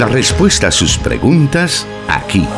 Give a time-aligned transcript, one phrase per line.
[0.00, 2.48] La respuesta a sus preguntas aquí.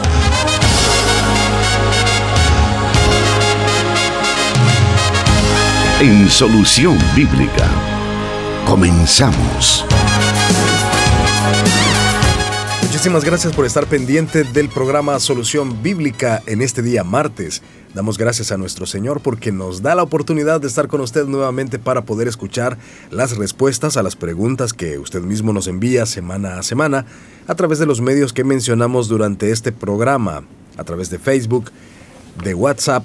[6.00, 7.68] En Solución Bíblica.
[8.64, 9.84] Comenzamos.
[12.82, 17.60] Muchísimas gracias por estar pendiente del programa Solución Bíblica en este día martes.
[17.94, 21.78] Damos gracias a nuestro Señor porque nos da la oportunidad de estar con usted nuevamente
[21.78, 22.78] para poder escuchar
[23.10, 27.04] las respuestas a las preguntas que usted mismo nos envía semana a semana
[27.46, 30.42] a través de los medios que mencionamos durante este programa,
[30.78, 31.70] a través de Facebook,
[32.42, 33.04] de WhatsApp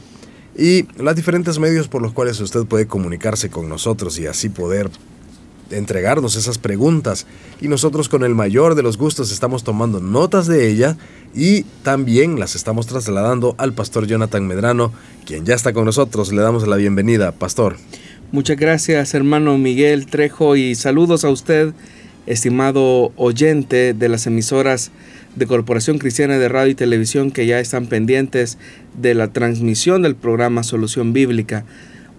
[0.55, 4.90] y los diferentes medios por los cuales usted puede comunicarse con nosotros y así poder
[5.72, 7.26] entregarnos esas preguntas
[7.62, 10.98] y nosotros con el mayor de los gustos estamos tomando notas de ella
[11.34, 14.92] y también las estamos trasladando al pastor Jonathan Medrano,
[15.26, 16.32] quien ya está con nosotros.
[16.32, 17.78] Le damos la bienvenida, pastor.
[18.32, 21.74] Muchas gracias, hermano Miguel Trejo, y saludos a usted,
[22.26, 24.92] estimado oyente de las emisoras
[25.36, 28.58] de Corporación Cristiana de Radio y Televisión que ya están pendientes
[29.00, 31.64] de la transmisión del programa Solución Bíblica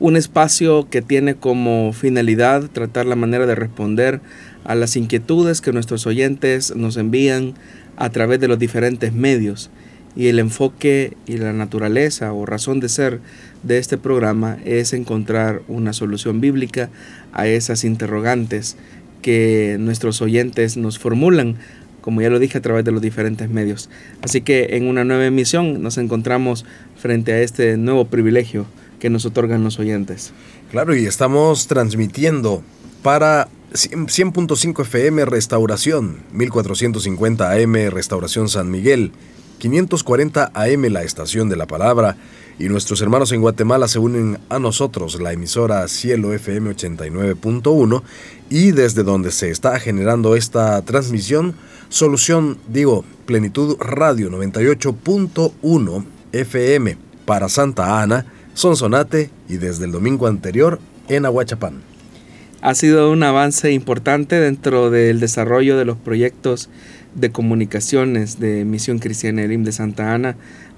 [0.00, 4.20] un espacio que tiene como finalidad tratar la manera de responder
[4.64, 7.54] a las inquietudes que nuestros oyentes nos envían
[7.96, 9.70] a través de los diferentes medios.
[10.14, 13.20] Y el enfoque y la naturaleza o razón de ser
[13.62, 16.90] de este programa es encontrar una solución bíblica
[17.32, 18.76] a esas interrogantes
[19.22, 21.56] que nuestros oyentes nos formulan,
[22.00, 23.90] como ya lo dije, a través de los diferentes medios.
[24.22, 26.64] Así que en una nueva emisión nos encontramos
[26.96, 28.66] frente a este nuevo privilegio
[28.98, 30.32] que nos otorgan los oyentes.
[30.70, 32.62] Claro, y estamos transmitiendo
[33.02, 39.12] para 100.5 FM Restauración, 1450 AM Restauración San Miguel,
[39.58, 42.16] 540 AM la Estación de la Palabra,
[42.58, 48.02] y nuestros hermanos en Guatemala se unen a nosotros, la emisora Cielo FM 89.1,
[48.50, 51.54] y desde donde se está generando esta transmisión,
[51.88, 58.26] Solución, digo, Plenitud Radio 98.1 FM para Santa Ana,
[58.58, 61.80] Sonsonate y desde el domingo anterior en Aguachapán.
[62.60, 66.68] Ha sido un avance importante dentro del desarrollo de los proyectos
[67.14, 70.34] de comunicaciones de Misión Cristiana Elim de Santa Ana,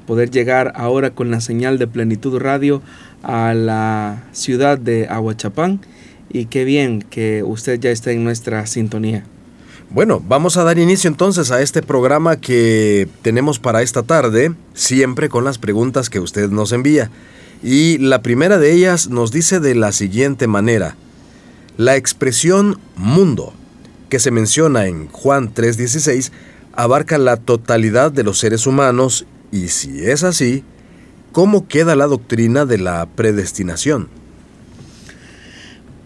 [0.07, 2.83] poder llegar ahora con la señal de plenitud radio
[3.23, 5.81] a la ciudad de Aguachapán
[6.29, 9.25] y qué bien que usted ya está en nuestra sintonía.
[9.89, 15.31] Bueno, vamos a dar inicio entonces a este programa que tenemos para esta tarde, siempre
[15.31, 17.11] con las preguntas que usted nos envía.
[17.63, 20.97] Y la primera de ellas nos dice de la siguiente manera,
[21.77, 23.53] la expresión mundo,
[24.09, 26.33] que se menciona en Juan 3:16,
[26.73, 30.65] abarca la totalidad de los seres humanos y si es así,
[31.33, 34.09] ¿cómo queda la doctrina de la predestinación?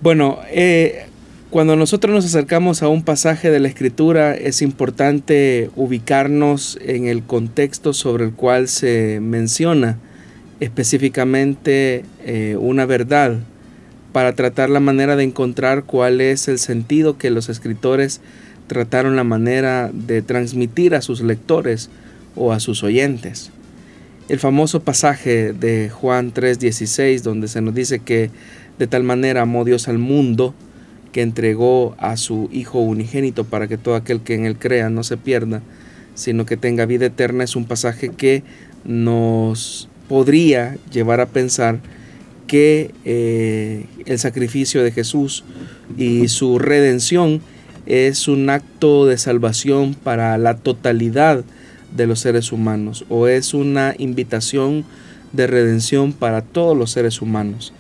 [0.01, 1.07] Bueno, eh,
[1.51, 7.23] cuando nosotros nos acercamos a un pasaje de la escritura es importante ubicarnos en el
[7.23, 9.99] contexto sobre el cual se menciona
[10.65, 13.39] específicamente eh, una verdad
[14.13, 18.21] para tratar la manera de encontrar cuál es el sentido que los escritores
[18.67, 21.91] trataron la manera de transmitir a sus lectores
[22.37, 23.51] o a sus oyentes.
[24.29, 28.31] El famoso pasaje de Juan 3:16 donde se nos dice que
[28.79, 30.55] de tal manera amó Dios al mundo
[31.13, 35.05] que entregó a su Hijo unigénito para que todo aquel que en él crea no
[35.05, 35.63] se pierda,
[36.15, 38.43] sino que tenga vida eterna, es un pasaje que
[38.85, 41.81] nos podría llevar a pensar
[42.47, 45.43] que eh, el sacrificio de Jesús
[45.99, 47.41] y su redención
[47.87, 51.43] es un acto de salvación para la totalidad
[51.97, 54.85] de los seres humanos o es una invitación
[55.33, 57.73] de redención para todos los seres humanos.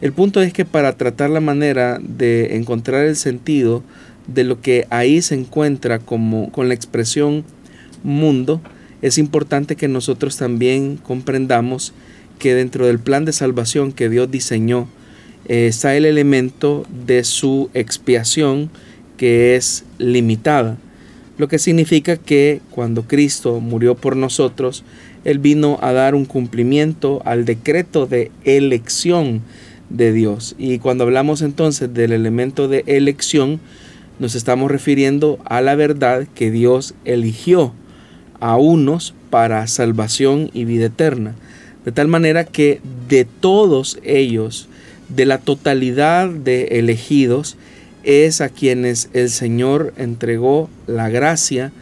[0.00, 3.82] El punto es que para tratar la manera de encontrar el sentido
[4.28, 7.42] de lo que ahí se encuentra como con la expresión
[8.04, 8.60] mundo,
[9.02, 11.92] es importante que nosotros también comprendamos
[12.38, 14.88] que dentro del plan de salvación que Dios diseñó
[15.48, 18.70] eh, está el elemento de su expiación
[19.16, 20.78] que es limitada,
[21.38, 24.84] lo que significa que cuando Cristo murió por nosotros,
[25.24, 29.42] Él vino a dar un cumplimiento al decreto de elección
[29.88, 30.54] de Dios.
[30.58, 33.60] Y cuando hablamos entonces del elemento de elección,
[34.18, 37.74] nos estamos refiriendo a la verdad que Dios eligió
[38.40, 41.34] a unos para salvación y vida eterna.
[41.84, 44.68] De tal manera que de todos ellos,
[45.08, 47.56] de la totalidad de elegidos,
[48.02, 51.72] es a quienes el Señor entregó la gracia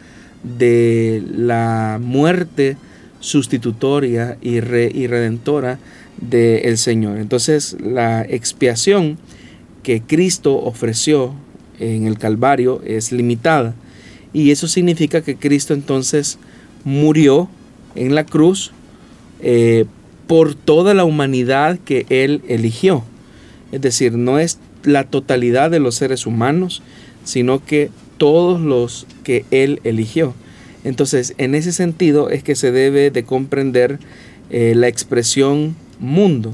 [0.43, 2.77] de la muerte
[3.19, 5.79] sustitutoria y, redentora
[6.17, 7.17] del Señor.
[7.17, 9.17] Entonces la expiación
[9.83, 11.33] que Cristo ofreció
[11.79, 13.73] en el Calvario es limitada
[14.33, 16.37] Y eso significa que Cristo entonces
[16.83, 17.49] murió
[17.95, 18.71] en la cruz
[19.41, 19.85] eh,
[20.27, 23.03] por toda la humanidad que Él eligió.
[23.71, 26.81] Es decir, no es la totalidad de los seres humanos,
[27.23, 30.33] sino que todos los que Él eligió.
[30.83, 33.99] Entonces, en ese sentido es que se debe de comprender
[34.49, 36.53] eh, la expresión mundo.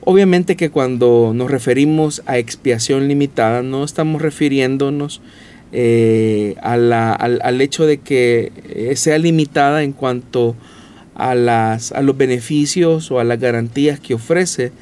[0.00, 5.20] Obviamente que cuando nos referimos a expiación limitada, no estamos refiriéndonos
[5.70, 10.56] eh, al, hecho de que eh, sea limitada en cuanto
[11.14, 14.72] a, las, a los beneficios o a las garantías que ofrece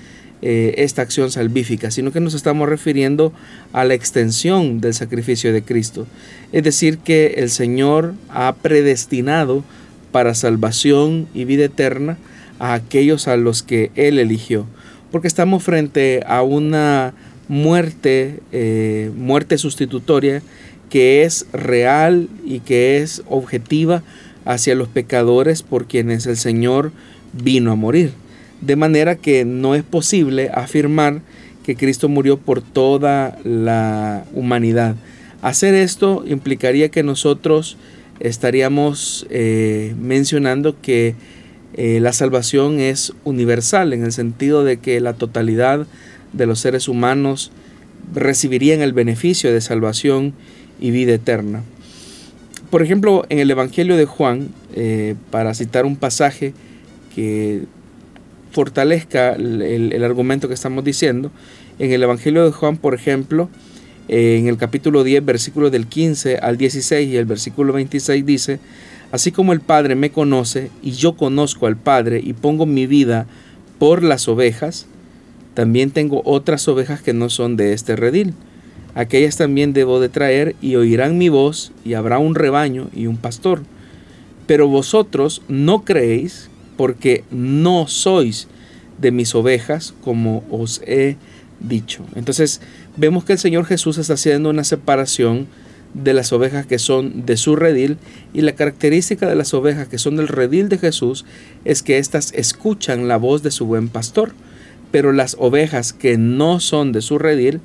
[0.42, 3.32] eh, esta acción salvífica, sino que nos estamos refiriendo
[3.72, 6.06] a la extensión del sacrificio de Cristo.
[6.52, 9.64] Es decir, que el Señor ha predestinado
[10.12, 12.16] para salvación y vida eterna
[12.60, 14.66] a aquellos a los que Él eligió.
[15.10, 17.12] Porque estamos frente a una
[17.48, 18.40] muerte,
[19.16, 20.42] muerte sustitutoria
[20.90, 24.02] que es real y que es objetiva
[24.44, 26.92] hacia los pecadores por quienes el Señor
[27.32, 28.12] vino a morir.
[28.60, 31.20] De manera que no es posible afirmar
[31.64, 34.94] que Cristo murió por toda la humanidad.
[35.42, 37.76] Hacer esto implicaría que nosotros
[38.20, 41.14] estaríamos eh, mencionando que
[41.74, 45.86] eh, la salvación es universal en el sentido de que la totalidad
[46.32, 47.50] de los seres humanos
[48.14, 50.34] recibirían el beneficio de salvación
[50.80, 51.62] y vida eterna.
[52.70, 56.52] Por ejemplo, en el Evangelio de Juan, eh, para citar un pasaje
[57.14, 57.62] que
[58.50, 61.30] fortalezca el, argumento que estamos diciendo,
[61.78, 63.48] en el Evangelio de Juan, por ejemplo,
[64.08, 68.60] eh, en el capítulo 10, versículo del 15 al 16 y el versículo 26 dice,
[69.12, 73.26] Así como el Padre me conoce y yo conozco al Padre y pongo mi vida
[73.78, 74.86] por las ovejas,
[75.54, 78.34] también tengo otras ovejas que no son de este redil
[78.96, 83.18] aquellas también debo de traer y oirán mi voz y habrá un rebaño y un
[83.18, 83.62] pastor.
[84.46, 88.48] Pero vosotros no creéis porque no sois
[88.98, 91.16] de mis ovejas como os he
[91.60, 92.04] dicho.
[92.14, 92.62] Entonces
[92.96, 95.46] vemos que el Señor Jesús está haciendo una separación
[95.92, 97.98] de las ovejas que son de su redil
[98.32, 101.26] y la característica de las ovejas que son del redil de Jesús
[101.64, 104.32] es que éstas escuchan la voz de su buen pastor,
[104.90, 107.60] pero las ovejas que no son de su redil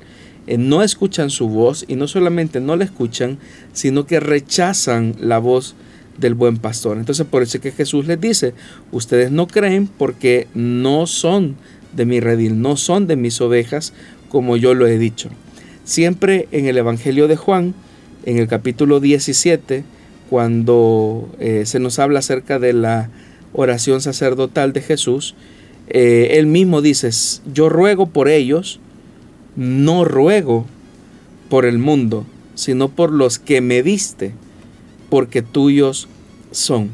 [0.46, 3.38] eh, no escuchan su voz y no solamente no la escuchan,
[3.72, 5.74] sino que rechazan la voz
[6.18, 6.98] del buen pastor.
[6.98, 8.54] Entonces por eso es que Jesús les dice,
[8.90, 11.56] ustedes no creen porque no son
[11.94, 13.92] de mi redil, no son de mis ovejas,
[14.28, 15.30] como yo lo he dicho.
[15.84, 17.74] Siempre en el Evangelio de Juan,
[18.24, 19.84] en el capítulo 17,
[20.30, 23.10] cuando eh, se nos habla acerca de la
[23.52, 25.34] oración sacerdotal de Jesús,
[25.88, 27.10] eh, él mismo dice,
[27.52, 28.80] yo ruego por ellos,
[29.56, 30.66] no ruego
[31.48, 34.32] por el mundo, sino por los que me diste,
[35.10, 36.08] porque tuyos
[36.50, 36.90] son.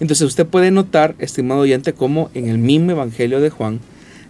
[0.00, 3.80] Entonces usted puede notar, estimado oyente, cómo en el mismo Evangelio de Juan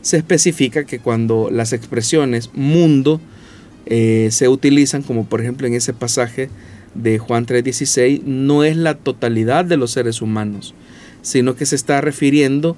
[0.02, 3.20] se especifica que cuando las expresiones mundo
[3.86, 6.48] eh, se utilizan, como por ejemplo en ese pasaje
[6.94, 10.74] de Juan 3:16, no es la totalidad de los seres humanos,
[11.22, 12.76] sino que se está refiriendo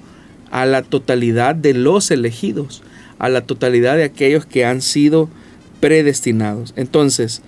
[0.51, 2.81] a la totalidad de los elegidos,
[3.19, 5.29] a la totalidad de aquellos que han sido
[5.79, 6.73] predestinados.
[6.75, 7.41] Entonces,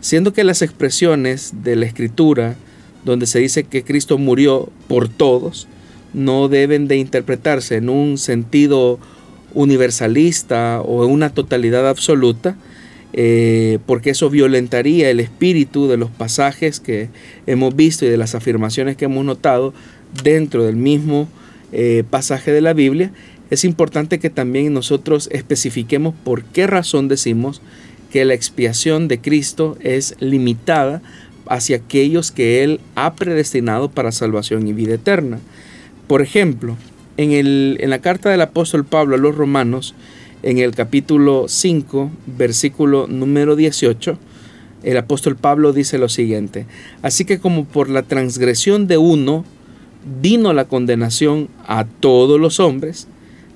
[0.00, 2.56] siendo que las expresiones de la escritura,
[3.04, 5.68] donde se dice que Cristo murió por todos,
[6.14, 8.98] no deben de interpretarse en un sentido
[9.54, 12.56] universalista o en una totalidad absoluta,
[13.12, 17.08] eh, porque eso violentaría el espíritu de los pasajes que
[17.46, 19.72] hemos visto y de las afirmaciones que hemos notado
[20.22, 21.28] dentro del mismo
[21.72, 23.12] eh, pasaje de la Biblia
[23.50, 27.62] es importante que también nosotros especifiquemos por qué razón decimos
[28.10, 31.02] que la expiación de Cristo es limitada
[31.48, 35.38] hacia aquellos que Él ha predestinado para salvación y vida eterna.
[36.08, 36.76] Por ejemplo,
[37.16, 39.94] en, el, en la carta del apóstol Pablo a los romanos,
[40.42, 44.18] en el capítulo 5, versículo número 18,
[44.82, 46.66] el apóstol Pablo dice lo siguiente,
[47.02, 49.44] así que como por la transgresión de uno
[50.20, 53.08] vino la condenación a todos los hombres,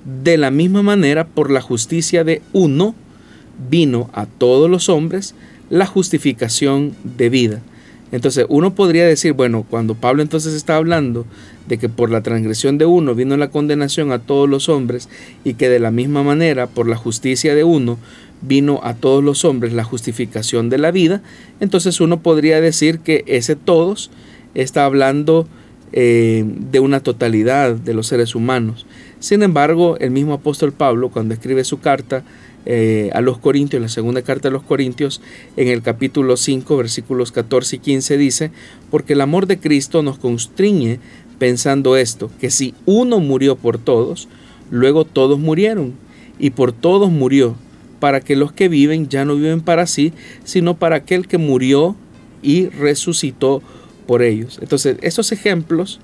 [0.04, 2.94] de la misma manera, por la justicia de uno,
[3.68, 5.34] vino a todos los hombres
[5.68, 7.62] la justificación de vida.
[8.12, 11.26] Entonces uno podría decir, bueno, cuando Pablo entonces está hablando
[11.68, 15.08] de que por la transgresión de uno vino la condenación a todos los hombres
[15.44, 17.98] y que de la misma manera por la justicia de uno
[18.42, 21.22] vino a todos los hombres la justificación de la vida,
[21.60, 24.10] entonces uno podría decir que ese todos
[24.54, 25.46] está hablando
[25.92, 28.86] eh, de una totalidad de los seres humanos.
[29.20, 32.24] Sin embargo, el mismo apóstol Pablo, cuando escribe su carta
[32.64, 35.20] eh, a los Corintios, la segunda carta a los Corintios,
[35.58, 38.50] en el capítulo 5, versículos 14 y 15 dice,
[38.90, 41.00] porque el amor de Cristo nos constriñe
[41.38, 44.26] pensando esto, que si uno murió por todos,
[44.70, 45.92] luego todos murieron,
[46.38, 47.56] y por todos murió,
[47.98, 51.94] para que los que viven ya no viven para sí, sino para aquel que murió
[52.42, 53.62] y resucitó
[54.06, 54.58] por ellos.
[54.62, 56.00] Entonces, esos ejemplos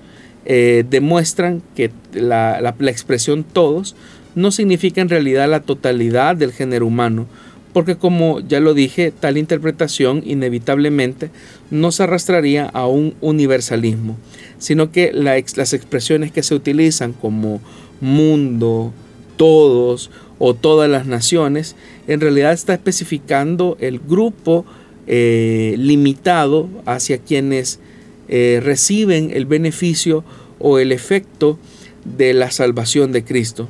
[0.47, 3.97] eh, demuestran que la, la expresión todos
[4.35, 7.27] no significa en realidad la totalidad del género humano,
[7.73, 11.31] porque como ya lo dije, tal interpretación inevitablemente
[11.71, 14.17] nos arrastraría a un universalismo,
[14.59, 17.61] sino que las expresiones que se utilizan como
[18.01, 18.93] mundo,
[19.37, 21.77] todos o todas las naciones,
[22.07, 24.65] en realidad está especificando el grupo
[25.07, 27.81] eh, limitado hacia quienes
[28.29, 30.25] eh, reciben el beneficio
[30.59, 31.59] o el efecto
[32.05, 33.69] de la salvación de Cristo.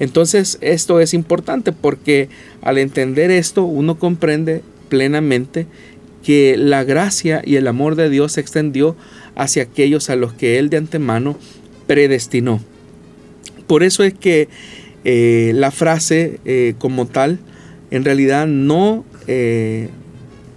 [0.00, 2.28] Entonces esto es importante porque
[2.60, 5.66] al entender esto uno comprende plenamente
[6.22, 8.96] que la gracia y el amor de Dios se extendió
[9.36, 11.38] hacia aquellos a los que Él de antemano
[11.86, 12.60] predestinó.
[13.66, 14.48] Por eso es que
[15.04, 17.38] eh, la frase eh, como tal
[17.90, 19.04] en realidad no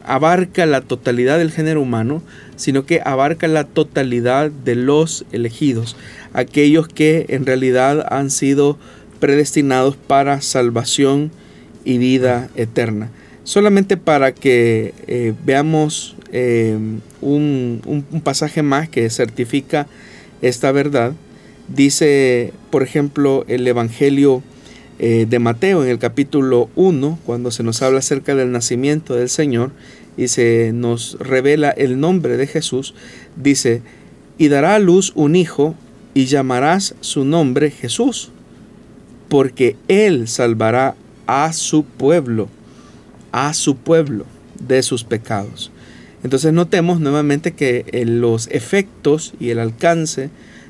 [0.08, 2.24] abarca la totalidad del género humano,
[2.58, 5.96] sino que abarca la totalidad de los elegidos,
[6.34, 8.78] aquellos que en realidad han sido
[9.20, 11.32] predestinados para salvación
[11.86, 13.10] y vida eterna.
[13.44, 16.78] Solamente para que eh, veamos eh,
[17.22, 19.88] un, pasaje más que certifica
[20.42, 21.14] esta verdad,
[21.70, 24.44] dice, por ejemplo, el Evangelio
[25.00, 29.30] eh, de Mateo en el capítulo 1, cuando se nos habla acerca del nacimiento del
[29.30, 29.72] Señor
[30.18, 32.94] y se nos revela el nombre de Jesús,
[33.36, 33.82] dice,
[34.38, 35.76] y dará a luz un hijo
[36.14, 38.32] y llamarás su nombre Jesús
[39.30, 40.96] porque Él salvará
[41.26, 42.48] a su pueblo,
[43.32, 44.26] a su pueblo
[44.60, 45.72] de sus pecados.
[46.24, 50.30] Entonces notemos nuevamente que eh, los efectos y el alcance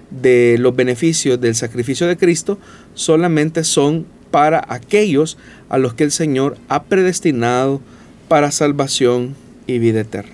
[0.09, 2.57] de los beneficios del sacrificio de Cristo
[2.93, 5.37] solamente son para aquellos
[5.69, 7.81] a los que el Señor ha predestinado
[8.27, 9.35] para salvación
[9.67, 10.31] y vida eterna.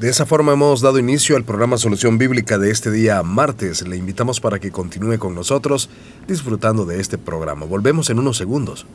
[0.00, 3.86] De esa forma hemos dado inicio al programa Solución Bíblica de este día martes.
[3.86, 5.88] Le invitamos para que continúe con nosotros
[6.28, 7.64] disfrutando de este programa.
[7.64, 8.86] Volvemos en unos segundos.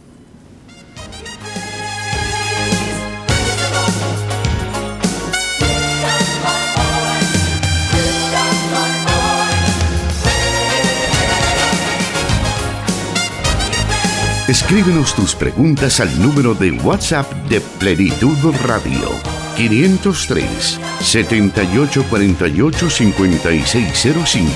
[14.51, 19.09] Escríbenos tus preguntas al número de WhatsApp de Plenitud Radio
[19.55, 24.51] 503 7848 5605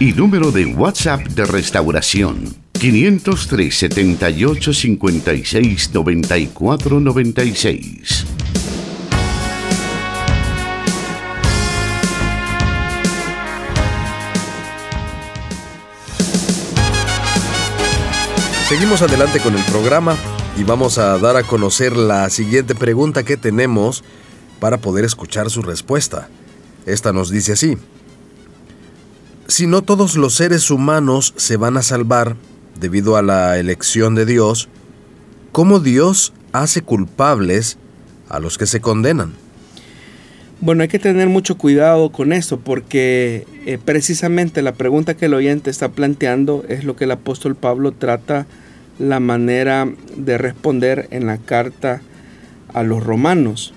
[0.00, 8.26] y número de WhatsApp de restauración 503 78 56 94 96.
[18.70, 20.16] Seguimos adelante con el programa
[20.56, 24.04] y vamos a dar a conocer la siguiente pregunta que tenemos
[24.60, 26.28] para poder escuchar su respuesta.
[26.86, 27.76] Esta nos dice así,
[29.48, 32.36] si no todos los seres humanos se van a salvar
[32.78, 34.68] debido a la elección de Dios,
[35.50, 37.76] ¿cómo Dios hace culpables
[38.28, 39.32] a los que se condenan?
[40.60, 45.34] Bueno, hay que tener mucho cuidado con esto porque eh, precisamente la pregunta que el
[45.34, 48.46] oyente está planteando es lo que el apóstol Pablo trata
[49.00, 52.02] la manera de responder en la carta
[52.72, 53.72] a los romanos.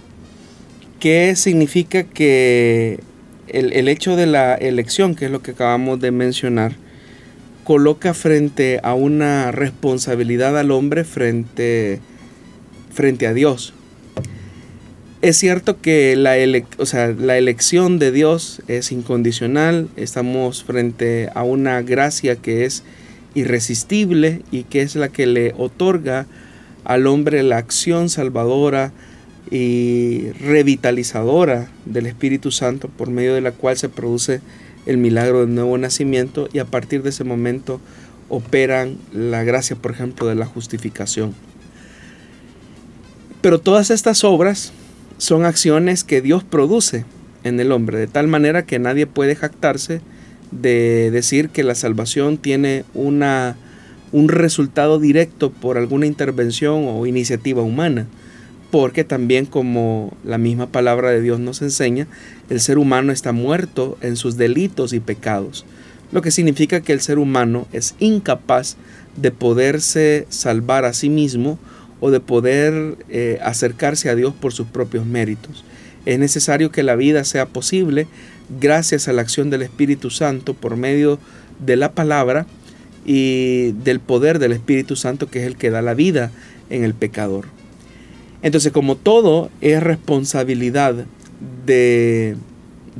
[1.00, 3.00] ¿Qué significa que
[3.48, 6.74] el, hecho de la elección, que es lo que acabamos de mencionar,
[7.64, 12.00] coloca frente a una responsabilidad al hombre frente,
[12.92, 13.74] frente a Dios?
[15.22, 22.36] Es cierto que la, la elección de Dios es incondicional, estamos frente a una gracia
[22.36, 22.84] que es
[23.36, 26.28] irresistible y que es la que le otorga
[26.84, 28.92] al hombre la acción salvadora,
[29.52, 34.42] y revitalizadora del Espíritu Santo por medio de la cual se produce
[34.86, 37.80] el milagro del nuevo nacimiento y a partir de ese momento
[38.30, 41.36] operan la gracia, por ejemplo, de la justificación.
[43.42, 44.74] Pero todas estas obras
[45.18, 47.06] son acciones que Dios produce
[47.44, 50.02] en el hombre, de tal manera que nadie puede jactarse
[50.62, 53.56] de decir que la salvación tiene una,
[54.12, 58.08] un resultado directo por alguna intervención o iniciativa humana
[58.74, 62.08] porque también como la misma palabra de Dios nos enseña,
[62.50, 65.64] el ser humano está muerto en sus delitos y pecados.
[66.12, 68.78] lo que significa que el ser humano es incapaz
[69.16, 71.60] de poderse salvar a sí mismo
[72.00, 75.64] o de poder eh, acercarse a Dios por sus propios méritos.
[76.08, 78.08] Es necesario que la vida sea posible
[78.60, 81.20] gracias a la acción del Espíritu Santo por medio
[81.66, 82.46] de la palabra
[83.06, 86.32] y del poder del Espíritu Santo que es el que da la vida
[86.70, 87.46] en el pecador.
[88.42, 91.06] Entonces como todo es responsabilidad
[91.66, 92.36] de,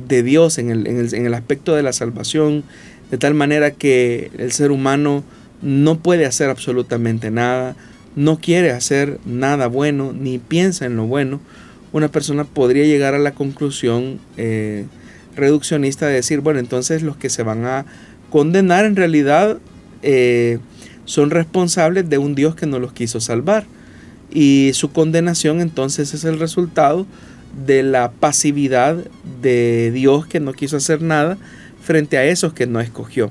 [0.08, 2.64] Dios en el, en el aspecto de la salvación,
[3.10, 5.24] de tal manera que el ser humano
[5.62, 7.76] no puede hacer absolutamente nada,
[8.16, 11.40] no quiere hacer nada bueno, ni piensa en lo bueno,
[11.92, 14.86] una persona podría llegar a la conclusión eh,
[15.36, 17.86] reduccionista de decir, bueno, entonces los que se van a
[18.30, 19.58] condenar en realidad
[20.02, 20.58] eh,
[21.04, 23.66] son responsables de un Dios que no los quiso salvar.
[24.32, 27.06] Y su condenación entonces es el resultado
[27.66, 28.96] de la pasividad
[29.40, 31.38] de Dios que no quiso hacer nada
[31.82, 33.30] frente a esos que no escogió.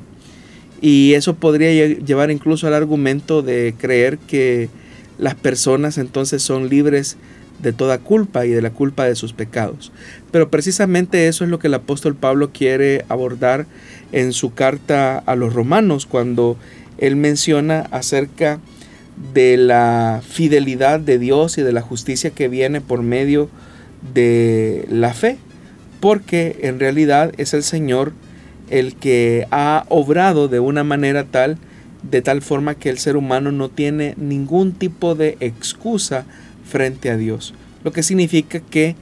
[0.81, 4.69] Y eso podría llevar incluso al argumento de creer que
[5.17, 7.17] las personas entonces son libres
[7.61, 9.91] de toda culpa y de la culpa de sus pecados.
[10.31, 13.65] Pero precisamente eso es lo que el apóstol Pablo quiere abordar
[14.11, 16.57] en su carta a los romanos cuando
[16.97, 18.59] él menciona acerca
[19.33, 23.49] de la fidelidad de Dios y de la justicia que viene por medio
[24.13, 25.37] de la fe,
[25.99, 28.13] porque en realidad es el Señor
[28.69, 31.57] el que ha obrado de una manera tal,
[32.09, 36.25] de tal forma que el ser humano no tiene ningún tipo de excusa
[36.65, 37.53] frente a Dios.
[37.83, 38.95] Lo que significa que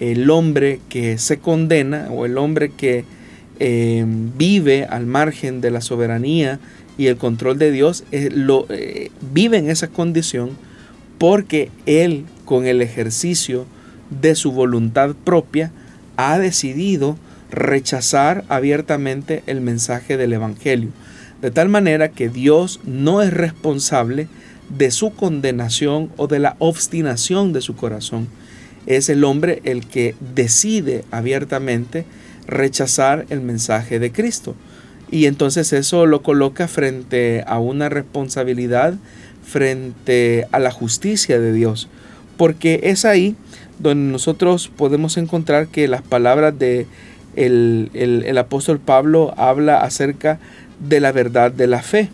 [0.00, 3.04] el hombre que se condena o el hombre que
[3.60, 6.58] eh, vive al margen de la soberanía
[6.98, 8.28] y el control de Dios, eh,
[8.68, 10.50] eh, vive en esa condición
[11.18, 13.66] porque él con el ejercicio
[14.20, 15.70] de su voluntad propia
[16.16, 17.16] ha decidido
[17.50, 20.90] rechazar abiertamente el mensaje del Evangelio.
[21.40, 24.28] De tal manera que Dios no es responsable
[24.68, 28.28] de su condenación o de la obstinación de su corazón.
[28.86, 32.04] Es el hombre el que decide abiertamente
[32.46, 34.54] rechazar el mensaje de Cristo.
[35.10, 38.94] Y entonces eso lo coloca frente a una responsabilidad,
[39.44, 41.88] frente a la justicia de Dios.
[42.36, 43.36] Porque es ahí
[43.78, 46.86] donde nosotros podemos encontrar que las palabras de
[47.36, 50.38] el, el, apóstol Pablo habla acerca
[50.78, 52.08] de la verdad de la fe.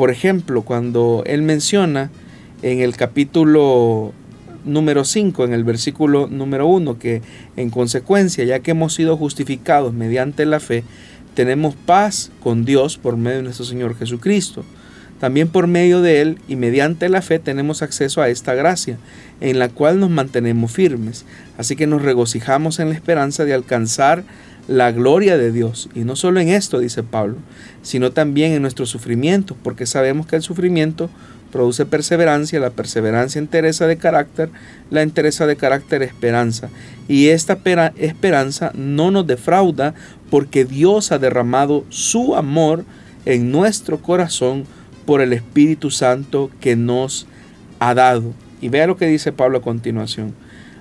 [0.00, 2.10] Por ejemplo, cuando él menciona
[2.62, 4.14] en el capítulo
[4.64, 7.20] número 5, en el versículo número 1, que
[7.58, 10.84] en consecuencia, ya que hemos sido justificados mediante la fe,
[11.34, 14.64] tenemos paz con Dios por medio de nuestro Señor Jesucristo.
[15.18, 18.96] También por medio de Él y mediante la fe tenemos acceso a esta gracia,
[19.42, 21.26] en la cual nos mantenemos firmes.
[21.58, 24.24] Así que nos regocijamos en la esperanza de alcanzar
[24.70, 25.88] la gloria de Dios.
[25.94, 27.36] Y no solo en esto, dice Pablo,
[27.82, 31.10] sino también en nuestro sufrimiento, porque sabemos que el sufrimiento
[31.50, 34.48] produce perseverancia, la perseverancia entereza de carácter,
[34.88, 36.68] la entereza de carácter esperanza.
[37.08, 37.58] Y esta
[37.96, 39.94] esperanza no nos defrauda
[40.30, 42.84] porque Dios ha derramado su amor
[43.24, 44.66] en nuestro corazón
[45.04, 47.26] por el Espíritu Santo que nos
[47.80, 48.34] ha dado.
[48.60, 50.32] Y vea lo que dice Pablo a continuación.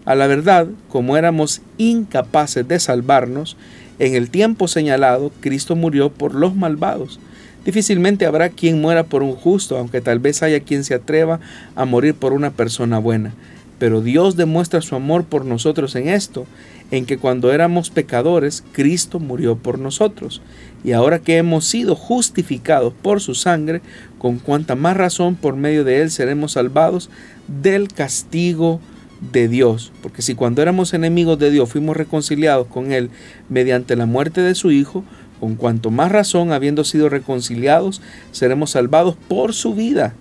[0.10, 3.58] A la verdad, como éramos incapaces de salvarnos,
[4.00, 7.20] en el tiempo señalado, Cristo murió por los malvados.
[7.64, 11.40] Difícilmente habrá quien muera por un justo, aunque tal vez haya quien se atreva
[11.76, 13.36] a morir por una persona buena.
[13.78, 16.48] Pero Dios demuestra su amor por nosotros en esto,
[16.90, 20.42] en que cuando éramos pecadores, Cristo murió por nosotros.
[20.84, 23.82] Y ahora que hemos sido justificados por su sangre,
[24.18, 27.12] con cuanta más razón por medio de él seremos salvados
[27.48, 28.82] del castigo
[29.20, 29.92] de Dios.
[30.02, 33.10] Porque si cuando éramos enemigos de Dios fuimos reconciliados con Él
[33.50, 35.04] mediante la muerte de su Hijo,
[35.40, 38.02] con cuanto más razón, habiendo sido reconciliados,
[38.32, 40.14] seremos salvados por su vida.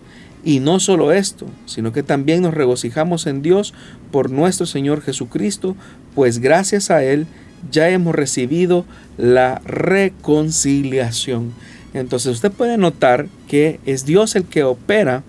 [0.44, 3.74] Y no solo esto, sino que también nos regocijamos en Dios
[4.12, 5.74] por nuestro Señor Jesucristo,
[6.14, 7.26] pues gracias a Él
[7.72, 8.84] ya hemos recibido
[9.16, 11.52] la reconciliación.
[11.92, 15.24] Entonces usted puede notar que es Dios el que opera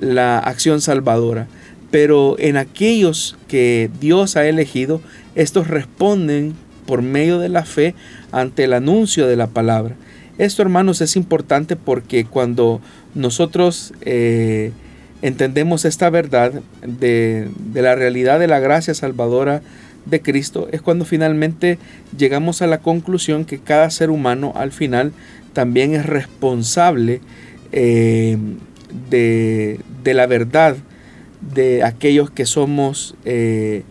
[0.00, 1.48] la acción salvadora
[1.96, 5.00] pero en aquellos que Dios ha elegido,
[5.34, 6.52] estos responden
[6.84, 7.94] por medio de la fe
[8.32, 9.96] ante el anuncio de la palabra.
[10.36, 12.82] Esto, hermanos, es importante porque cuando
[13.14, 14.72] nosotros eh,
[15.22, 19.62] entendemos esta verdad de, de la realidad de la gracia salvadora
[20.04, 21.78] de Cristo, es cuando finalmente
[22.14, 25.14] llegamos a la conclusión que cada ser humano al final
[25.54, 27.22] también es responsable
[27.72, 28.36] eh,
[29.08, 30.76] de, de la verdad
[31.52, 33.82] de aquellos que somos eh,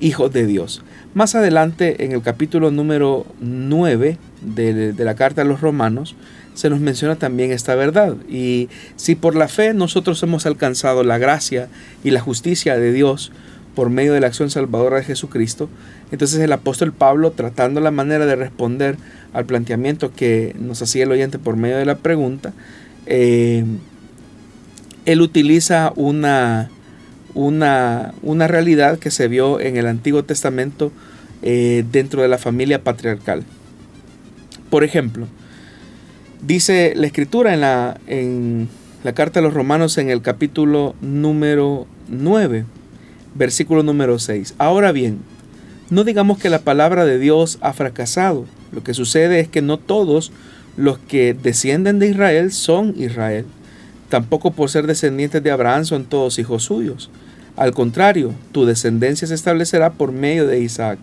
[0.00, 0.82] hijos de Dios.
[1.12, 6.14] Más adelante, en el capítulo número 9 de, la carta a los romanos,
[6.54, 8.16] se nos menciona también esta verdad.
[8.28, 11.68] Y si por la fe nosotros hemos alcanzado la gracia
[12.04, 13.32] y la justicia de Dios
[13.74, 15.68] por medio de la acción salvadora de Jesucristo,
[16.12, 18.96] entonces el apóstol Pablo, tratando la manera de responder
[19.32, 22.52] al planteamiento que nos hacía el oyente por medio de la pregunta,
[23.06, 23.64] eh,
[25.06, 26.70] él utiliza una,
[27.34, 30.92] una, una, realidad que se vio en el Antiguo Testamento
[31.42, 33.44] eh, dentro de la familia patriarcal.
[34.70, 35.26] Por ejemplo,
[36.42, 38.68] Dice la escritura en la, en
[39.04, 42.64] la carta a los romanos en el capítulo número 9,
[43.34, 44.54] versículo número 6.
[44.56, 45.18] Ahora bien,
[45.90, 48.46] no digamos que la palabra de Dios ha fracasado.
[48.72, 50.32] Lo que sucede es que no todos
[50.78, 53.44] los que descienden de Israel son Israel.
[54.08, 57.10] Tampoco por ser descendientes de Abraham son todos hijos suyos.
[57.60, 60.98] Al contrario, tu descendencia se establecerá por medio de Isaac.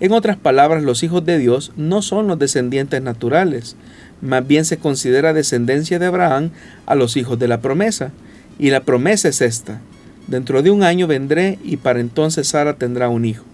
[0.00, 3.76] En otras palabras, los hijos de Dios no son los descendientes naturales,
[4.20, 6.50] más bien se considera descendencia de Abraham
[6.86, 8.10] a los hijos de la promesa.
[8.58, 9.80] Y la promesa es esta,
[10.26, 13.44] dentro de un año vendré y para entonces Sara tendrá un hijo.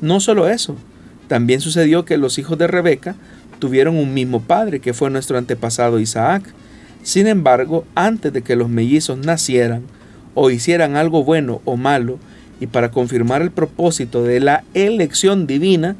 [0.00, 0.76] No solo eso,
[1.28, 3.14] también sucedió que los hijos de Rebeca
[3.58, 6.44] tuvieron un mismo padre, que fue nuestro antepasado Isaac.
[7.02, 9.82] Sin embargo, antes de que los mellizos nacieran
[10.34, 12.18] o hicieran algo bueno o malo,
[12.60, 15.96] y para confirmar el propósito de la elección divina,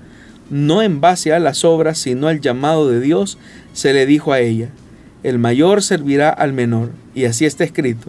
[0.50, 3.38] no en base a las obras, sino al llamado de Dios,
[3.72, 4.68] se le dijo a ella,
[5.22, 8.08] el mayor servirá al menor, y así está escrito,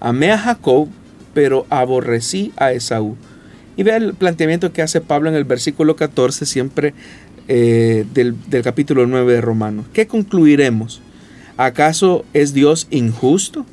[0.00, 0.88] amé a Jacob,
[1.34, 3.16] pero aborrecí a Esaú.
[3.76, 6.94] Y vea el planteamiento que hace Pablo en el versículo 14, siempre
[7.46, 9.86] eh, del, del capítulo 9 de Romanos.
[9.92, 11.00] ¿Qué concluiremos?
[11.56, 13.64] ¿Acaso es Dios injusto?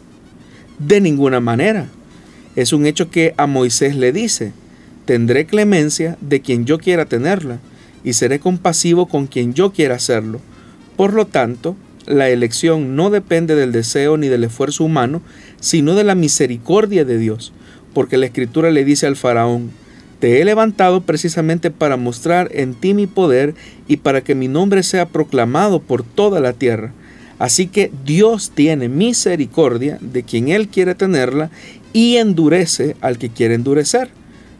[0.80, 1.88] De ninguna manera.
[2.56, 4.54] Es un hecho que a Moisés le dice,
[5.06, 7.60] tendré clemencia de quien yo quiera tenerla,
[8.04, 10.40] y seré compasivo con quien yo quiera hacerlo
[10.96, 15.22] por lo tanto, la elección no depende del deseo ni del esfuerzo humano,
[15.60, 17.52] sino de la misericordia de Dios,
[17.94, 19.72] porque la escritura le dice al faraón,
[20.20, 23.56] te he levantado precisamente para mostrar en ti mi poder
[23.88, 26.94] y para que mi nombre sea proclamado por toda la tierra.
[27.38, 31.50] Así que Dios tiene misericordia de quien Él quiere tenerla
[31.92, 34.10] y endurece al que quiere endurecer.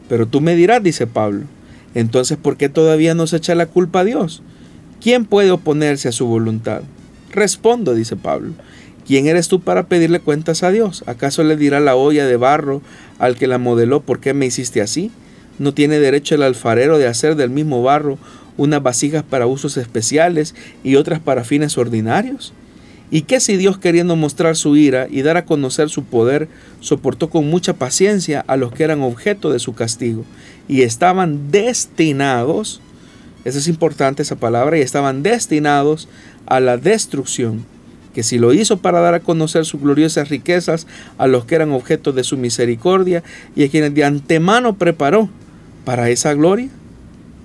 [0.08, 1.44] Pero tú me dirás, dice Pablo,
[1.94, 4.42] entonces ¿por qué todavía no se echa la culpa a Dios?
[5.00, 6.82] ¿Quién puede oponerse a su voluntad?
[7.32, 8.52] Respondo, dice Pablo.
[9.06, 11.04] ¿Quién eres tú para pedirle cuentas a Dios?
[11.06, 12.82] ¿Acaso le dirá la olla de barro
[13.18, 15.10] al que la modeló por qué me hiciste así?
[15.58, 18.18] ¿No tiene derecho el alfarero de hacer del mismo barro
[18.56, 22.52] unas vasijas para usos especiales y otras para fines ordinarios?
[23.10, 26.48] ¿Y qué si Dios queriendo mostrar su ira y dar a conocer su poder,
[26.80, 30.24] soportó con mucha paciencia a los que eran objeto de su castigo
[30.68, 32.80] y estaban destinados
[33.46, 36.08] esa es importante esa palabra, y estaban destinados
[36.46, 37.64] a la destrucción,
[38.12, 41.70] que si lo hizo para dar a conocer sus gloriosas riquezas a los que eran
[41.70, 43.22] objeto de su misericordia
[43.54, 45.28] y a quienes de antemano preparó
[45.84, 46.70] para esa gloria,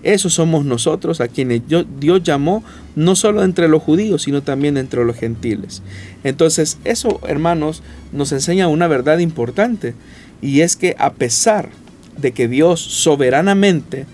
[0.04, 2.64] esos somos nosotros a quienes Dios llamó
[2.96, 5.84] no solo entre los judíos, sino también entre los gentiles.
[6.24, 9.94] Entonces, eso, hermanos, nos enseña una verdad importante,
[10.42, 11.70] y es que a pesar
[12.18, 14.06] de que Dios soberanamente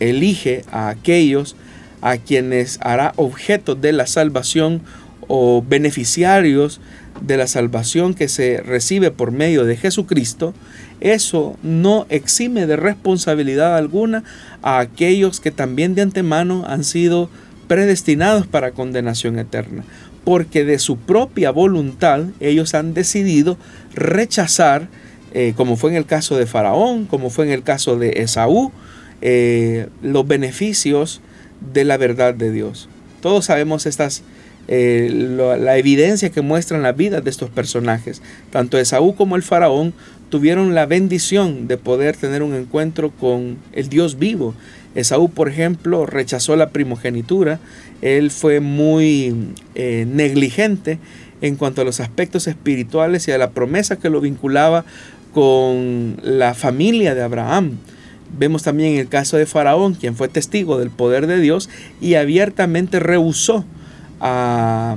[0.00, 1.56] elige a aquellos
[2.02, 4.82] a quienes hará objeto de la salvación
[5.28, 6.80] o beneficiarios
[7.20, 10.54] de la salvación que se recibe por medio de Jesucristo,
[11.00, 14.24] eso no exime de responsabilidad alguna
[14.62, 17.28] a aquellos que también de antemano han sido
[17.68, 19.84] predestinados para condenación eterna,
[20.24, 23.58] porque de su propia voluntad ellos han decidido
[23.94, 24.88] rechazar,
[25.32, 28.72] eh, como fue en el caso de Faraón, como fue en el caso de Esaú,
[29.20, 31.20] eh, los beneficios
[31.72, 32.88] de la verdad de Dios.
[33.20, 34.22] Todos sabemos estas,
[34.68, 35.08] eh,
[35.58, 38.20] la evidencia que muestran la vida de estos personajes.
[38.50, 39.94] Tanto Esaú como el faraón
[40.28, 44.54] tuvieron la bendición de poder tener un encuentro con el Dios vivo.
[44.96, 47.60] Esaú, por ejemplo, rechazó la primogenitura,
[48.02, 50.98] él fue muy eh, negligente
[51.42, 54.84] en cuanto a los aspectos espirituales y a la promesa que lo vinculaba
[55.32, 57.72] con la familia de Abraham.
[58.38, 61.68] Vemos también el caso de Faraón, quien fue testigo del poder de Dios
[62.00, 63.64] y abiertamente rehusó
[64.20, 64.96] a,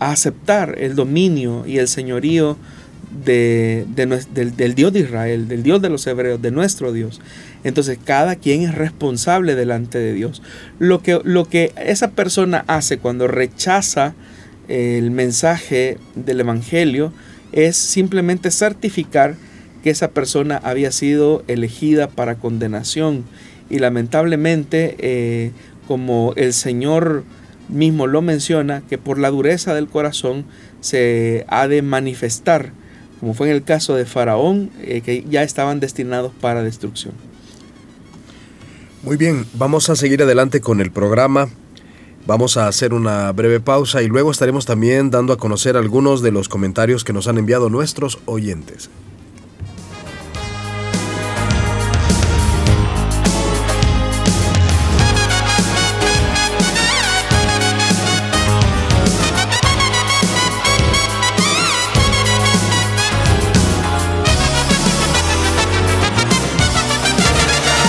[0.00, 2.56] aceptar el dominio y el señorío
[3.24, 7.20] de, del, Dios de Israel, del Dios de los hebreos, de nuestro Dios.
[7.64, 10.40] Entonces cada quien es responsable delante de Dios.
[10.78, 14.14] Lo que, lo que esa persona hace cuando rechaza
[14.68, 17.12] el mensaje del Evangelio
[17.52, 19.34] es simplemente certificar
[19.82, 23.24] que esa persona había sido elegida para condenación
[23.70, 25.52] y lamentablemente eh,
[25.86, 27.24] como el Señor
[27.68, 30.44] mismo lo menciona, que por la dureza del corazón
[30.80, 32.72] se ha de manifestar,
[33.20, 37.14] como fue en el caso de Faraón, eh, que ya estaban destinados para destrucción.
[39.02, 41.48] Muy bien, vamos a seguir adelante con el programa.
[42.26, 46.30] Vamos a hacer una breve pausa y luego estaremos también dando a conocer algunos de
[46.30, 48.90] los comentarios que nos han enviado nuestros oyentes.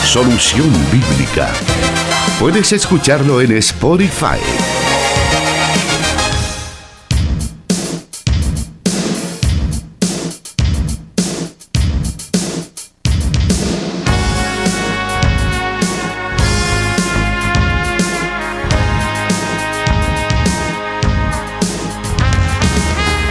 [0.10, 1.54] Solución Bíblica.
[2.40, 4.40] Puedes escucharlo en Spotify.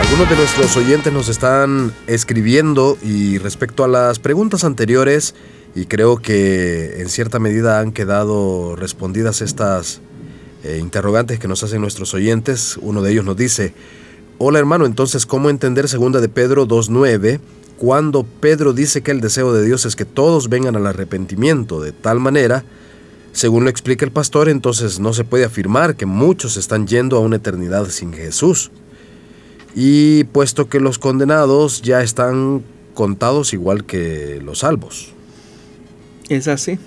[0.01, 5.35] Algunos de nuestros oyentes nos están escribiendo y respecto a las preguntas anteriores,
[5.75, 10.01] y creo que en cierta medida han quedado respondidas estas
[10.65, 12.79] eh, interrogantes que nos hacen nuestros oyentes.
[12.81, 13.75] Uno de ellos nos dice,
[14.39, 17.41] hola hermano, entonces, ¿cómo entender segunda de Pedro 2.9
[17.79, 21.93] cuando Pedro dice que el deseo de Dios es que todos vengan al arrepentimiento de
[21.93, 22.65] tal manera,
[23.33, 27.21] según lo explica el pastor, entonces no se puede afirmar que muchos están yendo a
[27.21, 28.73] una eternidad sin Jesús.
[29.77, 35.15] Y puesto que los condenados ya están contados igual que los salvos.
[36.29, 36.79] Es así.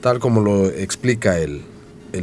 [0.00, 1.62] Tal como lo explica el,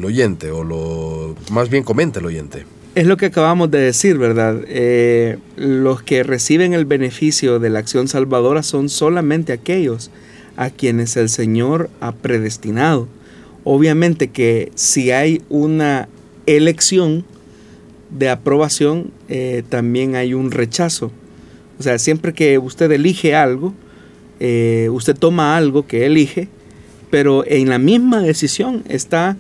[0.04, 2.66] oyente, o lo más bien comenta el oyente.
[2.96, 4.62] Es lo que acabamos de decir, ¿verdad?
[4.68, 10.12] Eh, los que reciben el beneficio de la acción salvadora son solamente aquellos
[10.56, 13.10] a quienes el Señor ha predestinado.
[13.66, 16.08] Obviamente que si hay una
[16.46, 17.26] elección
[18.10, 21.12] de aprobación, eh, también hay un rechazo.
[21.78, 23.74] O sea, siempre que usted elige algo,
[24.40, 26.48] eh, usted toma algo que elige,
[27.10, 29.38] pero en la misma decisión está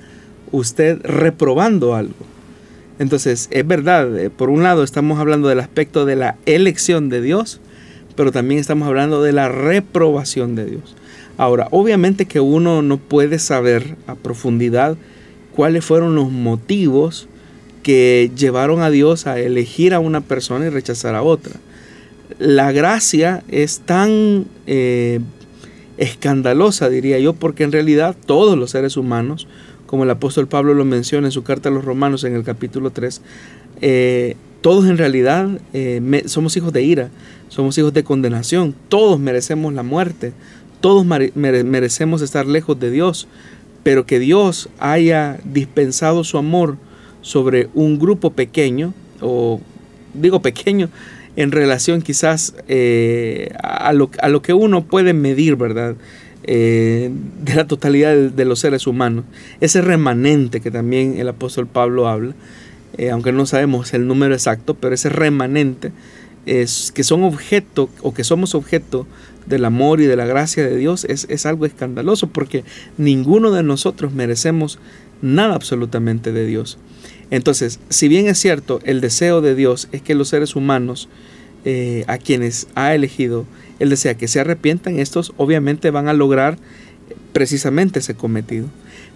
[0.52, 2.14] usted reprobando algo.
[2.98, 7.22] Entonces, es verdad, eh, por un lado estamos hablando del aspecto de la elección de
[7.22, 7.60] Dios,
[8.16, 10.96] pero también estamos hablando de la reprobación de Dios.
[11.38, 14.96] Ahora, obviamente que uno no puede saber a profundidad
[15.54, 17.28] cuáles fueron los motivos
[17.84, 21.60] que llevaron a Dios a elegir a una persona y rechazar a otra
[22.39, 25.19] la gracia es tan eh,
[25.98, 29.48] escandalosa, diría yo, porque en realidad todos los seres humanos,
[29.86, 32.91] como el apóstol Pablo lo menciona en su carta a los romanos en el capítulo
[32.91, 33.21] 3,
[33.82, 37.10] eh, todos en realidad eh, somos hijos de ira,
[37.50, 40.34] somos hijos de condenación, todos merecemos la muerte,
[40.82, 43.28] todos merecemos estar lejos de Dios,
[43.84, 46.78] pero que Dios haya dispensado su amor
[47.21, 49.62] sobre un grupo pequeño, o
[50.13, 50.89] digo pequeño,
[51.36, 54.10] en relación quizás eh, a, lo,
[54.41, 55.95] que uno puede medir, ¿verdad?
[56.43, 57.10] Eh,
[57.41, 59.26] de la totalidad de, los seres humanos.
[59.62, 62.34] Ese remanente que también el apóstol Pablo habla,
[62.98, 65.91] eh, aunque no sabemos el número exacto, pero ese remanente
[66.45, 69.08] es que son objeto o que somos objeto
[69.48, 72.63] del amor y de la gracia de Dios es, es algo escandaloso porque
[72.98, 74.80] ninguno de nosotros merecemos
[75.21, 76.78] nada absolutamente de Dios.
[77.32, 81.10] Entonces, si bien es cierto, el deseo de Dios es que los seres humanos
[81.66, 83.46] eh, a quienes ha elegido,
[83.80, 86.58] Él desea que se arrepientan, estos obviamente van a lograr
[87.34, 88.68] precisamente ese cometido.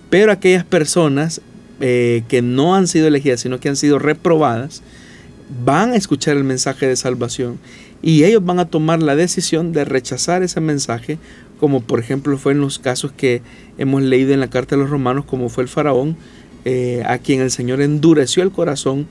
[0.09, 1.41] Pero aquellas personas
[1.79, 4.81] eh, que no han sido elegidas, sino que han sido reprobadas,
[5.63, 7.59] van a escuchar el mensaje de salvación
[8.01, 11.17] y ellos van a tomar la decisión de rechazar ese mensaje,
[11.59, 13.41] como por ejemplo fue en los casos que
[13.77, 16.17] hemos leído en la carta de los romanos, como fue el faraón,
[16.65, 19.07] eh, a quien el Señor endureció el corazón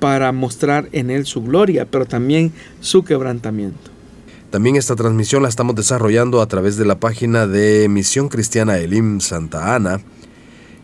[0.00, 3.90] para mostrar en él su gloria, pero también su quebrantamiento.
[4.50, 9.20] También esta transmisión la estamos desarrollando a través de la página de Misión Cristiana Elim
[9.20, 10.00] Santa Ana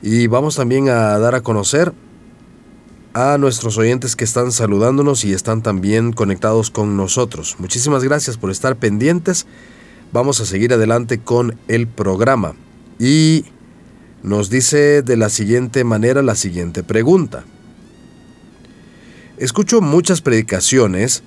[0.03, 1.95] y vamos también a dar a conocer
[3.15, 7.57] a nuestros oyentes que están saludándonos y están también conectados con nosotros.
[7.59, 9.47] Muchísimas gracias por estar pendientes.
[10.13, 12.55] Vamos a seguir adelante con el programa.
[12.99, 13.47] Y
[14.25, 17.45] nos dice de la siguiente manera la siguiente pregunta.
[19.37, 21.23] Escucho muchas predicaciones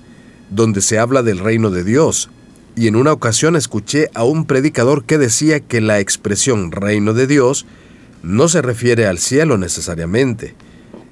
[0.50, 2.28] donde se habla del reino de Dios,
[2.74, 7.28] y en una ocasión escuché a un predicador que decía que la expresión reino de
[7.28, 7.66] Dios
[8.24, 10.56] no se refiere al cielo necesariamente.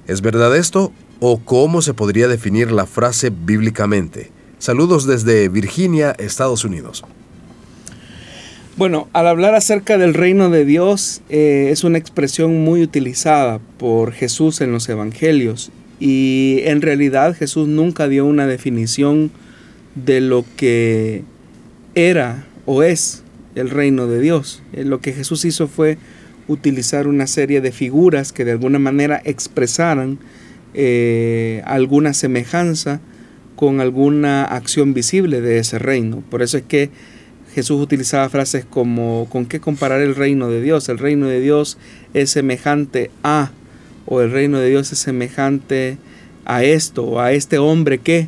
[0.07, 4.31] ¿Es verdad esto o cómo se podría definir la frase bíblicamente?
[4.59, 7.05] Saludos desde Virginia, Estados Unidos.
[8.77, 14.11] Bueno, al hablar acerca del reino de Dios eh, es una expresión muy utilizada por
[14.11, 19.31] Jesús en los evangelios y en realidad Jesús nunca dio una definición
[19.95, 21.23] de lo que
[21.95, 23.23] era o es
[23.55, 24.61] el reino de Dios.
[24.73, 25.97] Eh, lo que Jesús hizo fue
[26.47, 30.19] utilizar una serie de figuras que de alguna manera expresaran
[30.75, 33.01] eh, alguna semejanza
[33.55, 36.21] con alguna acción visible de ese reino.
[36.29, 36.91] Por eso es que
[37.57, 40.89] Jesús utilizaba frases como ¿con qué comparar el reino de Dios?
[40.89, 41.79] El reino de Dios
[42.13, 43.49] es semejante a,
[44.05, 45.97] o el reino de Dios es semejante
[46.45, 48.27] a esto, o a este hombre que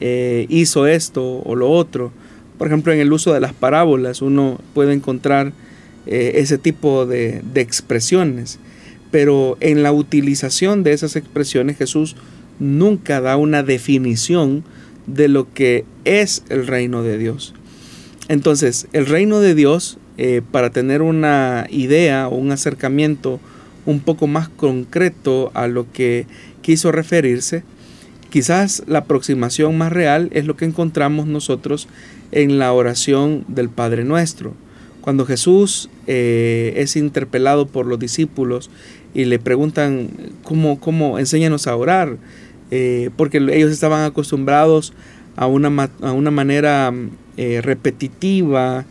[0.00, 2.12] eh, hizo esto o lo otro.
[2.58, 5.54] Por ejemplo, en el uso de las parábolas uno puede encontrar
[6.04, 8.58] eh, ese tipo de, de expresiones,
[9.10, 12.14] pero en la utilización de esas expresiones Jesús
[12.58, 14.64] nunca da una definición
[15.06, 17.54] de lo que es el reino de Dios.
[18.28, 23.40] Entonces, el reino de Dios, eh, para tener una idea o un acercamiento
[23.84, 26.26] un poco más concreto a lo que
[26.60, 27.62] quiso referirse,
[28.30, 31.88] quizás la aproximación más real es lo que encontramos nosotros
[32.32, 34.54] en la oración del Padre Nuestro.
[35.00, 38.70] Cuando Jesús eh, es interpelado por los discípulos
[39.14, 40.10] y le preguntan
[40.42, 42.16] cómo, cómo enséñanos a orar,
[42.72, 44.92] eh, porque ellos estaban acostumbrados
[45.36, 46.92] a una, a una manera
[47.36, 48.84] eh, repetitiva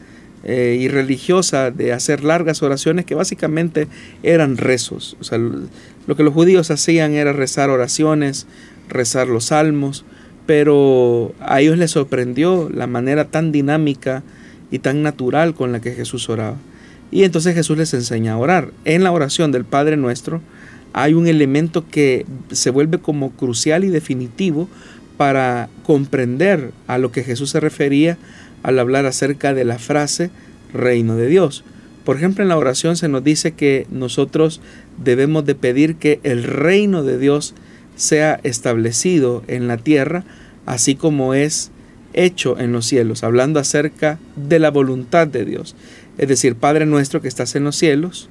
[0.44, 3.88] eh, y religiosa de hacer largas oraciones que básicamente
[4.22, 5.18] eran rezos.
[5.20, 8.46] O sea, lo que los judíos hacían era rezar oraciones,
[8.88, 10.06] rezar los salmos,
[10.46, 14.24] pero a ellos les sorprendió la manera tan dinámica
[14.70, 16.58] y tan natural con la que Jesús oraba.
[17.12, 18.72] Y entonces Jesús les enseña a orar.
[18.84, 20.42] En la oración del Padre Nuestro
[20.94, 24.70] hay un elemento que se vuelve como crucial y definitivo
[25.18, 28.18] para comprender a lo que Jesús se refería
[28.64, 30.32] al hablar acerca de la frase
[30.74, 31.64] reino de Dios.
[32.04, 34.62] Por ejemplo, en la oración se nos dice que nosotros
[35.04, 37.56] debemos de pedir que el reino de Dios
[37.96, 40.24] sea establecido en la tierra,
[40.66, 41.72] así como es
[42.14, 45.76] hecho en los cielos, hablando acerca de la voluntad de Dios.
[46.18, 48.30] Es decir, Padre nuestro que estás en los cielos,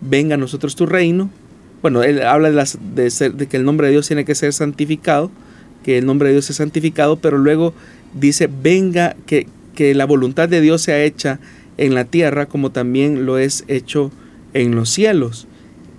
[0.00, 1.30] venga a nosotros tu reino.
[1.82, 5.30] Bueno, él habla de, de, de que el nombre de Dios tiene que ser santificado,
[5.86, 7.72] que el nombre de Dios es santificado, pero luego
[8.12, 9.46] dice, venga, que,
[9.76, 11.38] que la voluntad de Dios sea hecha
[11.78, 14.10] en la tierra como también lo es hecho
[14.52, 15.46] en los cielos.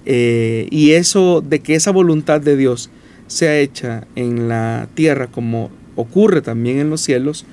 [0.06, 2.90] Eh, y eso de que esa voluntad de Dios
[3.28, 7.46] sea hecha en la tierra como ocurre también en los cielos,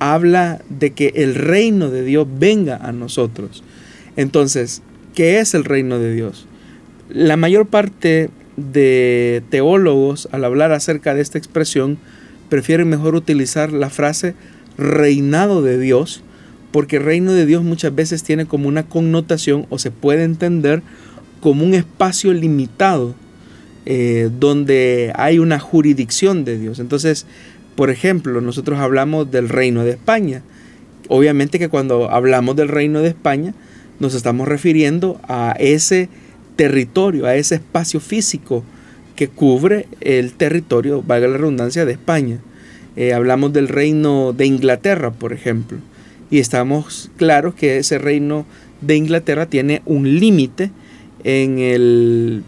[0.00, 3.64] habla de que el reino de Dios venga a nosotros.
[4.16, 4.82] Entonces,
[5.14, 6.44] ¿qué es el reino de Dios?
[7.08, 8.28] La mayor parte
[8.60, 11.98] de teólogos al hablar acerca de esta expresión
[12.48, 14.34] prefieren mejor utilizar la frase
[14.76, 16.22] reinado de Dios,
[16.72, 20.82] porque reino de Dios muchas veces tiene como una connotación o se puede entender
[21.40, 23.14] como un espacio limitado
[23.86, 26.78] eh, donde hay una jurisdicción de Dios.
[26.78, 27.26] Entonces,
[27.76, 30.42] por ejemplo, nosotros hablamos del reino de España.
[31.08, 33.54] Obviamente que cuando hablamos del reino de España
[33.98, 36.08] nos estamos refiriendo a ese
[36.60, 38.62] territorio, a ese espacio físico
[39.16, 42.38] que cubre el territorio, valga la redundancia, de España.
[42.96, 45.78] Eh, hablamos del reino de Inglaterra, por ejemplo,
[46.30, 48.44] y estamos claros que ese reino
[48.82, 50.70] de Inglaterra tiene un límite
[51.24, 52.42] en el,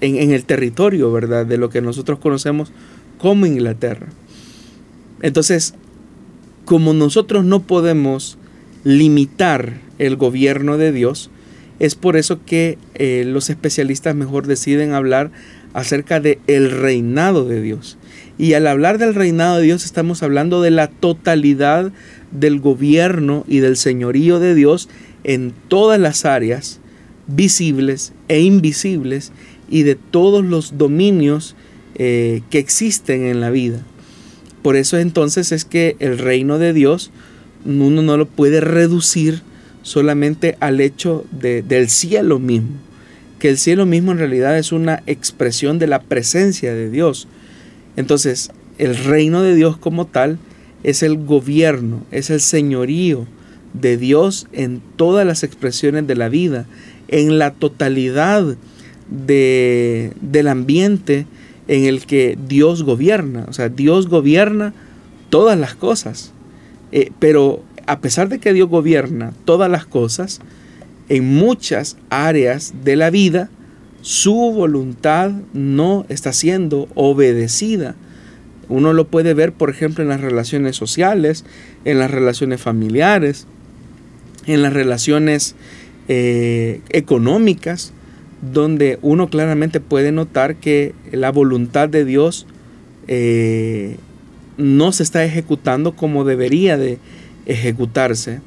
[0.00, 1.46] en, el territorio, ¿verdad?
[1.46, 2.72] De lo que nosotros conocemos
[3.18, 4.08] como Inglaterra.
[5.22, 5.74] Entonces,
[6.64, 8.36] como nosotros no podemos
[8.82, 11.30] limitar el gobierno de Dios,
[11.78, 15.30] es por eso que eh, los especialistas mejor deciden hablar
[15.74, 17.98] acerca de el reinado de Dios.
[18.36, 21.92] Y al hablar del reinado de Dios estamos hablando de la totalidad
[22.30, 24.88] del gobierno y del señorío de Dios
[25.24, 26.80] en todas las áreas
[27.26, 29.32] visibles e invisibles
[29.68, 31.56] y de todos los dominios
[31.96, 33.82] eh, que existen en la vida.
[34.62, 37.10] Por eso entonces es que el reino de Dios
[37.64, 39.42] uno no lo puede reducir
[39.82, 42.76] solamente al hecho del cielo mismo,
[43.38, 47.28] que el cielo mismo en realidad es una expresión de la presencia de Dios.
[47.96, 50.38] Entonces, el reino de Dios como tal
[50.82, 53.26] es el gobierno, es el señorío
[53.74, 56.66] de Dios en todas las expresiones de la vida,
[57.08, 58.56] en la totalidad
[59.10, 61.26] de, del ambiente
[61.66, 63.44] en el que Dios gobierna.
[63.48, 64.72] O sea, Dios gobierna
[65.30, 66.32] todas las cosas.
[66.92, 70.40] Eh, pero a pesar de que Dios gobierna todas las cosas,
[71.08, 73.48] en muchas áreas de la vida,
[74.02, 77.96] su voluntad no está siendo obedecida.
[78.68, 81.46] Uno lo puede ver, por ejemplo, en las relaciones sociales,
[81.86, 83.46] en las relaciones familiares,
[84.46, 85.54] en las relaciones
[86.08, 87.94] eh, económicas,
[88.52, 92.46] donde uno claramente puede notar que la voluntad de Dios
[93.06, 93.96] eh,
[94.58, 96.98] no se está ejecutando como debería de
[97.48, 98.40] ejecutarse.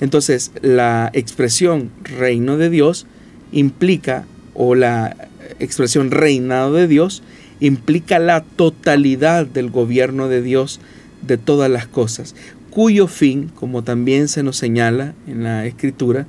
[0.00, 3.06] Entonces, la expresión reino de Dios
[3.52, 5.16] implica, o la
[5.58, 7.22] expresión reinado de Dios,
[7.60, 10.80] implica la totalidad del gobierno de Dios
[11.22, 12.34] de todas las cosas,
[12.70, 16.26] cuyo fin, como también se nos señala en la escritura,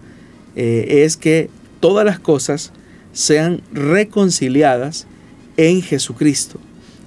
[0.55, 1.49] eh, es que
[1.79, 2.73] todas las cosas
[3.13, 5.07] sean reconciliadas
[5.57, 6.59] en Jesucristo.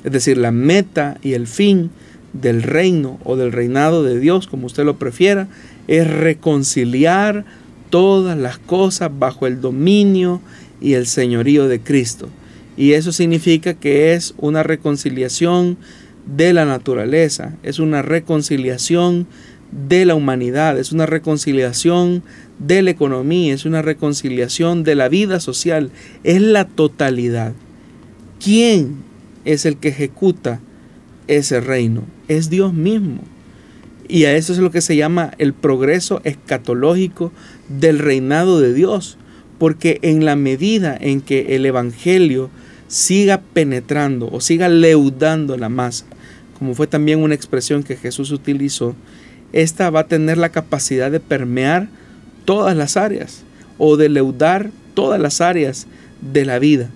[0.04, 1.90] Es decir, la meta y el fin
[2.34, 5.48] del reino o del reinado de Dios, como usted lo prefiera,
[5.88, 7.44] es reconciliar
[7.88, 10.40] todas las cosas bajo el dominio
[10.80, 12.28] y el señorío de Cristo.
[12.76, 15.78] Y eso significa que es una reconciliación
[16.26, 19.26] de la naturaleza, es una reconciliación
[19.70, 22.22] de la humanidad, es una reconciliación
[22.58, 25.90] de la economía, es una reconciliación de la vida social,
[26.24, 27.52] es la totalidad.
[28.42, 28.96] ¿Quién
[29.44, 30.60] es el que ejecuta
[31.28, 32.04] ese reino?
[32.28, 33.20] Es Dios mismo.
[34.08, 37.32] Y a eso es lo que se llama el progreso escatológico
[37.68, 39.18] del reinado de Dios.
[39.58, 42.50] Porque en la medida en que el Evangelio
[42.88, 46.06] siga penetrando o siga leudando la masa,
[46.58, 48.94] como fue también una expresión que Jesús utilizó,
[49.52, 51.88] esta va a tener la capacidad de permear
[52.44, 53.42] todas las áreas
[53.78, 55.86] o de leudar todas las áreas
[56.20, 56.90] de la vida.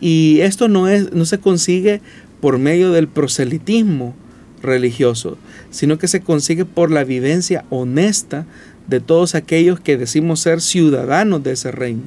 [0.00, 2.00] Y esto no, es, no se consigue
[2.42, 4.16] por medio del proselitismo
[4.62, 5.38] religioso,
[5.70, 8.46] sino que se consigue por la vivencia honesta
[8.88, 12.02] de todos aquellos que decimos ser ciudadanos de ese reino.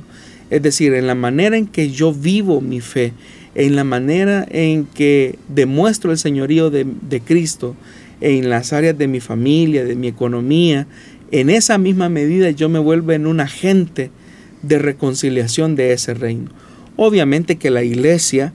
[0.50, 3.14] Es decir, en la manera en que yo vivo mi fe,
[3.56, 6.86] en la manera en que demuestro el señorío de,
[7.26, 7.74] Cristo
[8.20, 10.86] en las áreas de mi familia, de mi economía,
[11.32, 14.12] en esa misma medida yo me vuelvo en un agente
[14.64, 16.52] de reconciliación de ese reino.
[16.98, 18.52] Obviamente que la iglesia,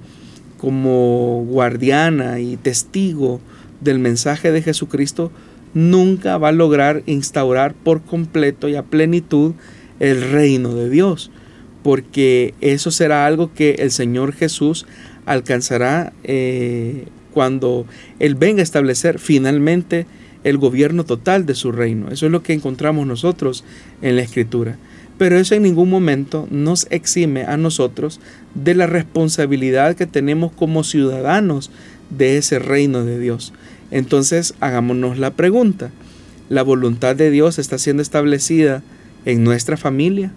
[0.61, 3.41] como guardiana y testigo
[3.81, 5.33] del mensaje de Jesucristo,
[5.73, 9.55] nunca va a lograr instaurar por completo y a plenitud
[10.01, 11.31] el reino de Dios,
[11.83, 14.87] porque eso será algo que el Señor Jesús
[15.25, 17.87] alcanzará eh, cuando
[18.19, 20.07] Él venga a establecer finalmente
[20.45, 22.11] el gobierno total de su reino.
[22.11, 23.65] Eso es lo que encontramos nosotros
[24.03, 24.77] en la Escritura.
[25.21, 28.21] Pero eso en ningún momento nos exime a nosotros
[28.55, 31.71] de la responsabilidad que tenemos como ciudadanos
[32.09, 33.53] de ese reino de Dios.
[33.91, 35.91] Entonces hagámonos la pregunta,
[36.49, 38.83] ¿la voluntad de Dios está siendo establecida
[39.27, 40.33] en nuestra familia?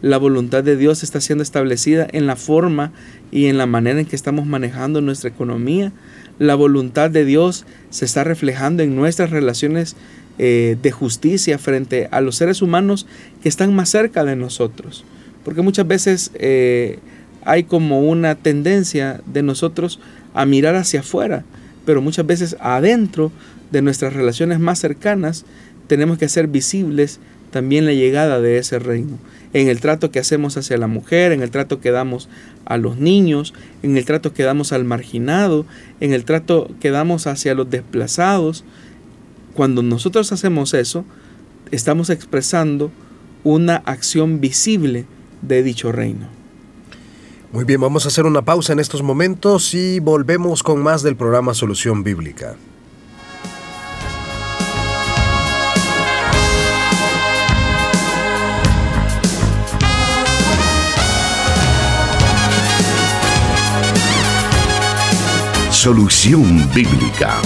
[0.00, 2.90] ¿La voluntad de Dios está siendo establecida en la forma
[3.30, 5.92] y en la manera en que estamos manejando nuestra economía?
[6.38, 9.96] la voluntad de Dios se está reflejando en nuestras relaciones
[10.38, 13.06] eh, de justicia frente a los seres humanos
[13.42, 15.04] que están más cerca de nosotros.
[15.44, 16.98] Porque muchas veces eh,
[17.44, 20.00] hay como una tendencia de nosotros
[20.34, 21.44] a mirar hacia afuera,
[21.84, 23.32] pero muchas veces adentro
[23.70, 25.44] de nuestras relaciones más cercanas
[25.86, 27.18] tenemos que hacer visibles
[27.50, 29.18] también la llegada de ese reino
[29.52, 32.28] en el trato que hacemos hacia la mujer, en el trato que damos
[32.64, 33.52] a los niños,
[33.82, 35.66] en el trato que damos al marginado,
[36.00, 38.64] en el trato que damos hacia los desplazados.
[39.54, 41.04] Cuando nosotros hacemos eso,
[41.70, 42.90] estamos expresando
[43.44, 45.06] una acción visible
[45.42, 46.28] de dicho reino.
[47.52, 51.16] Muy bien, vamos a hacer una pausa en estos momentos y volvemos con más del
[51.16, 52.56] programa Solución Bíblica.
[65.70, 67.42] Solución Bíblica.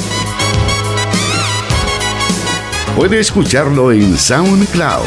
[2.96, 5.04] Puede escucharlo en SoundCloud.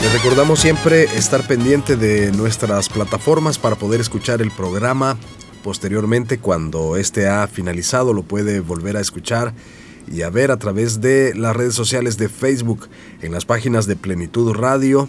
[0.00, 5.16] Les recordamos siempre estar pendiente de nuestras plataformas para poder escuchar el programa.
[5.64, 9.54] Posteriormente, cuando este ha finalizado, lo puede volver a escuchar
[10.06, 12.88] y a ver a través de las redes sociales de Facebook,
[13.22, 15.08] en las páginas de Plenitud Radio,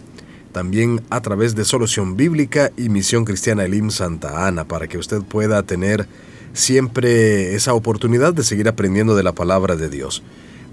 [0.59, 5.21] también a través de Solución Bíblica y Misión Cristiana Elim Santa Ana, para que usted
[5.21, 6.05] pueda tener
[6.51, 10.21] siempre esa oportunidad de seguir aprendiendo de la palabra de Dios.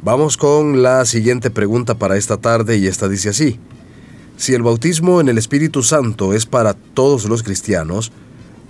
[0.03, 3.61] Vamos con la siguiente pregunta para esta tarde y esta dice así.
[4.37, 8.11] Si el bautismo en el Espíritu Santo es para todos los cristianos,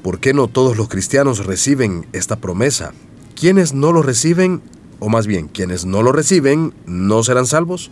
[0.03, 2.93] ¿por qué no todos los cristianos reciben esta promesa?
[3.35, 4.61] Quienes no lo reciben
[4.99, 7.91] o más bien, quienes no lo reciben, no serán salvos?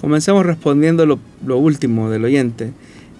[0.00, 2.72] Comencemos respondiendo lo, último del oyente.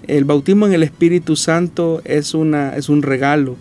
[0.07, 3.57] El bautismo en el Espíritu Santo es, una, es un regalo,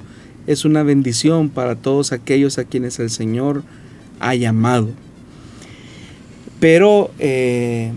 [0.47, 3.63] es una bendición para todos aquellos a quienes el Señor
[4.22, 4.89] ha llamado.
[6.61, 7.91] Pero eh,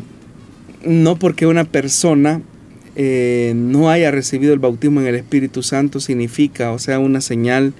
[0.84, 2.42] no porque una persona
[2.96, 7.74] eh, no haya recibido el bautismo en el Espíritu Santo significa, o sea, una señal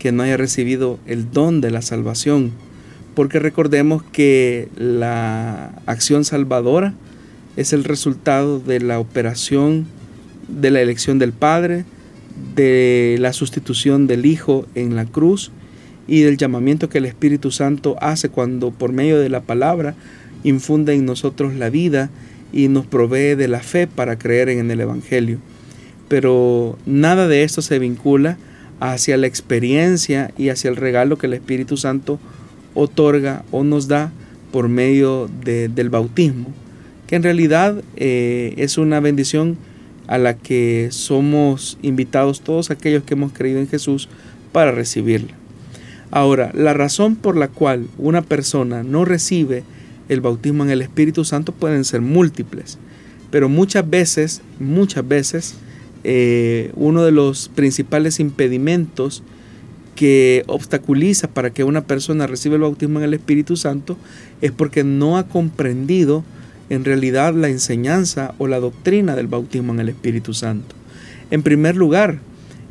[0.00, 2.52] que no haya recibido el don de la salvación.
[3.18, 6.94] Porque recordemos que la acción salvadora
[7.56, 9.88] es el resultado de la operación
[10.46, 11.84] de la elección del Padre,
[12.54, 15.50] de la sustitución del Hijo en la cruz
[16.06, 19.96] y del llamamiento que el Espíritu Santo hace cuando por medio de la palabra
[20.44, 22.10] infunde en nosotros la vida
[22.52, 25.40] y nos provee de la fe para creer en el Evangelio.
[26.06, 28.38] Pero nada de esto se vincula
[28.78, 32.20] hacia la experiencia y hacia el regalo que el Espíritu Santo
[32.78, 34.12] otorga o nos da
[34.52, 36.46] por medio del bautismo,
[37.06, 39.58] que en realidad eh, es una bendición
[40.06, 44.08] a la que somos invitados todos aquellos que hemos creído en Jesús
[44.52, 45.34] para recibirla.
[46.10, 49.64] Ahora, la razón por la cual una persona no recibe
[50.08, 52.78] el bautismo en el Espíritu Santo pueden ser múltiples,
[53.30, 55.56] pero muchas veces, muchas veces,
[56.04, 59.22] eh, uno de los principales impedimentos
[59.98, 63.96] que obstaculiza para que una persona reciba el bautismo en el Espíritu Santo
[64.40, 66.22] es porque no ha comprendido
[66.70, 70.76] en realidad la enseñanza o la doctrina del bautismo en el Espíritu Santo.
[71.32, 72.20] En primer lugar,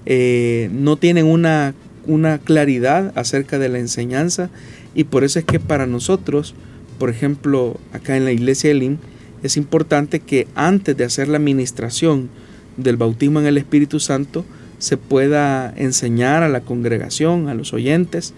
[0.05, 1.73] eh, no tienen una,
[2.05, 4.49] una claridad acerca de la enseñanza
[4.95, 6.55] y por eso es que para nosotros
[6.97, 8.97] por ejemplo, acá en la iglesia de Elim,
[9.43, 12.29] es importante que antes de hacer la administración
[12.75, 14.45] del bautismo en el Espíritu Santo,
[14.79, 18.33] se pueda enseñar a la congregación, a los oyentes,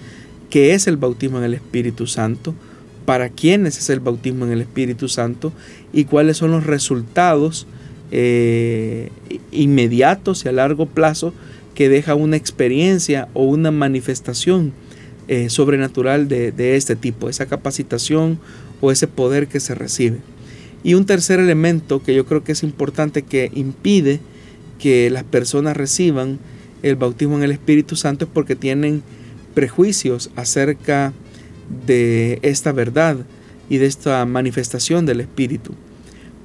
[0.50, 2.56] qué es el bautismo en el Espíritu Santo,
[3.06, 5.52] para quiénes es el bautismo en el Espíritu Santo
[5.92, 7.66] y cuáles son los resultados
[8.12, 9.10] eh,
[9.52, 11.34] inmediatos y a largo plazo
[11.76, 14.74] que deja una experiencia o una manifestación
[15.28, 18.40] eh, sobrenatural de, este tipo, esa capacitación
[18.82, 20.18] o ese poder que se recibe.
[20.84, 24.20] Y un tercer elemento que yo creo que es importante que impide
[24.80, 26.40] que las personas reciban
[26.82, 29.04] el bautismo en el Espíritu Santo es porque tienen
[29.54, 31.14] prejuicios acerca
[31.86, 33.18] de esta verdad
[33.70, 35.74] y de esta manifestación del Espíritu.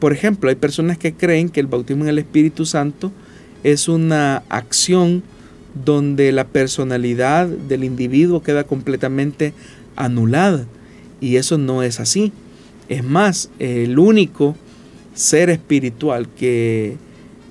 [0.00, 3.12] Por ejemplo, hay personas que creen que el bautismo en el Espíritu Santo
[3.62, 5.22] es una acción
[5.84, 9.54] donde la personalidad del individuo queda completamente
[9.96, 10.66] anulada.
[11.20, 12.32] Y eso no es así.
[12.88, 14.56] Es más, el único
[15.14, 16.96] ser espiritual que,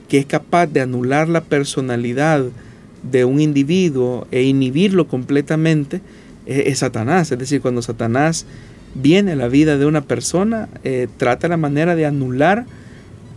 [0.09, 2.45] es capaz de anular la personalidad
[3.03, 6.01] de un individuo e inhibirlo completamente
[6.45, 7.31] es, Satanás.
[7.31, 8.45] Es decir, cuando Satanás
[8.95, 12.65] viene a la vida de una persona, eh, trata la manera de anular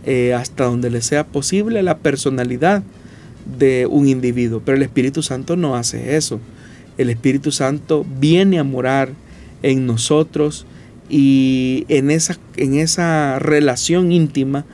[0.05, 2.83] eh, hasta donde le sea posible la personalidad
[3.57, 6.39] de un individuo, pero el Espíritu Santo no hace eso.
[6.97, 9.09] El Espíritu Santo viene a morar
[9.63, 10.65] en nosotros
[11.09, 14.65] y en esa, en esa relación íntima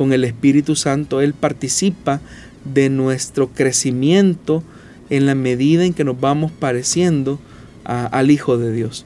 [0.00, 2.22] con el Espíritu Santo Él participa
[2.64, 4.62] de nuestro crecimiento
[5.10, 7.38] en la medida en que nos vamos pareciendo
[7.84, 9.04] al Hijo de Dios.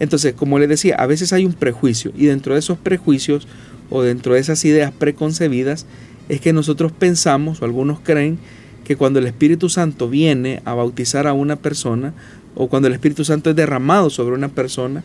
[0.00, 3.48] Entonces, como les decía, a veces hay un prejuicio y dentro de esos prejuicios
[3.88, 5.86] o dentro de esas ideas preconcebidas
[6.28, 8.36] es que nosotros pensamos o algunos creen
[8.84, 12.12] que cuando el Espíritu Santo viene a bautizar a una persona
[12.54, 15.04] o cuando el Espíritu Santo es derramado sobre una persona,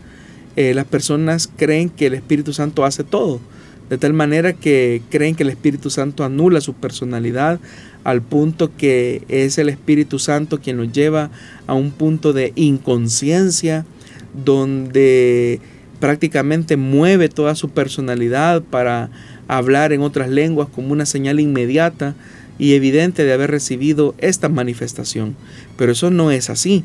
[0.57, 3.39] eh, las personas creen que el Espíritu Santo hace todo,
[3.89, 7.59] de tal manera que creen que el Espíritu Santo anula su personalidad
[8.03, 11.31] al punto que es el Espíritu Santo quien los lleva
[11.67, 13.85] a un punto de inconsciencia
[14.45, 15.59] donde
[15.99, 19.09] prácticamente mueve toda su personalidad para
[19.47, 22.15] hablar en otras lenguas como una señal inmediata
[22.57, 25.35] y evidente de haber recibido esta manifestación.
[25.77, 26.83] Pero eso no es así.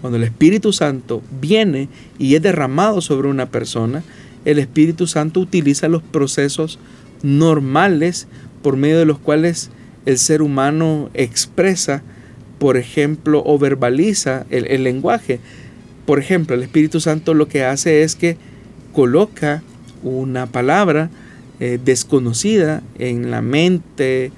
[0.00, 1.88] Cuando el Espíritu Santo viene
[2.18, 4.02] y es derramado sobre una persona,
[4.46, 6.78] el Espíritu Santo utiliza los procesos
[7.22, 8.28] normales
[8.62, 9.70] por medio de los cuales
[10.06, 12.02] el ser humano expresa,
[12.58, 15.40] por ejemplo, o verbaliza el, lenguaje.
[16.06, 18.38] Por ejemplo, el Espíritu Santo lo que hace es que
[18.92, 19.62] coloca
[20.02, 21.10] una palabra
[21.60, 24.30] eh, desconocida en la mente,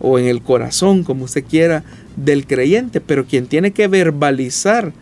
[0.00, 1.84] o en el corazón, como usted quiera,
[2.16, 4.92] del creyente, pero quien tiene que verbalizar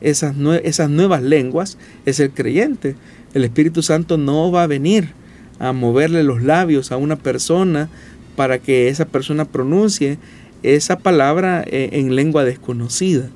[0.00, 2.94] esas, esas nuevas lenguas es el creyente.
[3.34, 5.10] El Espíritu Santo no va a venir
[5.58, 7.88] a moverle los labios a una persona
[8.36, 10.18] para que esa persona pronuncie
[10.62, 13.28] esa palabra eh, en lengua desconocida.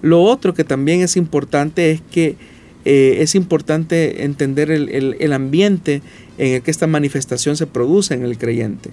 [0.00, 2.36] Lo otro que también es importante es que
[2.84, 6.02] eh, es importante entender el, el ambiente
[6.38, 8.90] en el que esta manifestación se produce en el creyente.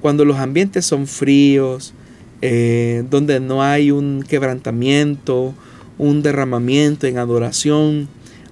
[0.00, 1.94] Cuando los ambientes son fríos,
[2.42, 5.54] eh, donde no hay un quebrantamiento,
[5.98, 8.08] un derramamiento en adoración,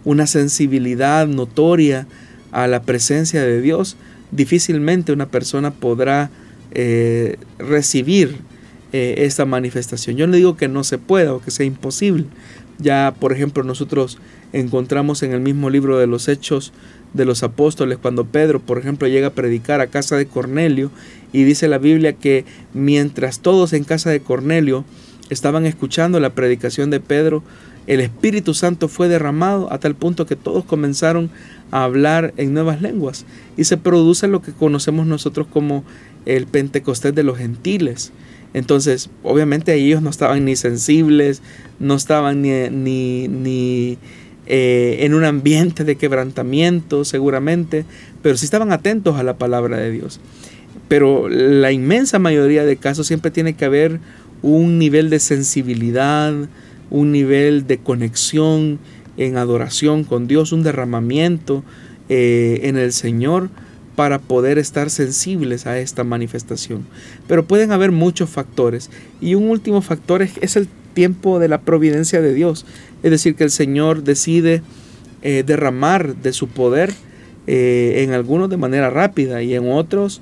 [0.09, 2.07] una sensibilidad notoria
[2.51, 3.99] a la presencia de Dios,
[4.31, 6.31] difícilmente una persona podrá
[6.71, 8.37] eh, recibir
[8.95, 10.17] eh, esta manifestación.
[10.17, 12.25] Yo no digo que no se pueda o que sea imposible.
[12.79, 14.17] Ya, por ejemplo, nosotros
[14.55, 16.73] encontramos en el mismo libro de los Hechos
[17.13, 20.91] de los Apóstoles, cuando Pedro, por ejemplo, llega a predicar a casa de Cornelio,
[21.35, 24.87] y dice la Biblia que mientras todos en casa de Cornelio
[25.29, 27.43] estaban escuchando la predicación de Pedro,
[27.89, 31.31] el Espíritu Santo fue derramado a tal punto que todos comenzaron
[31.71, 33.25] a hablar en nuevas lenguas
[33.57, 35.85] y se produce lo que conocemos nosotros como
[36.27, 38.13] el Pentecostés de los gentiles.
[38.53, 41.41] Entonces, obviamente ellos no estaban ni sensibles,
[41.79, 43.99] no estaban ni, ni,
[44.47, 47.87] eh, en un ambiente de quebrantamiento seguramente,
[48.21, 50.21] pero sí estaban atentos a la palabra de Dios.
[50.89, 53.99] Pero la inmensa mayoría de casos siempre tiene que haber
[54.43, 56.35] un nivel de sensibilidad,
[56.91, 58.79] un nivel de conexión
[59.17, 61.65] en adoración con Dios, un derramamiento
[62.09, 63.51] eh, en el Señor
[63.97, 66.87] para poder estar sensibles a esta manifestación.
[67.27, 68.91] Pero pueden haber muchos factores.
[69.21, 72.65] Y un último factor es, el tiempo de la providencia de Dios.
[73.03, 74.63] Es decir, que el Señor decide
[75.23, 76.93] eh, derramar de su poder
[77.49, 80.21] eh, en algunos de manera rápida y en otros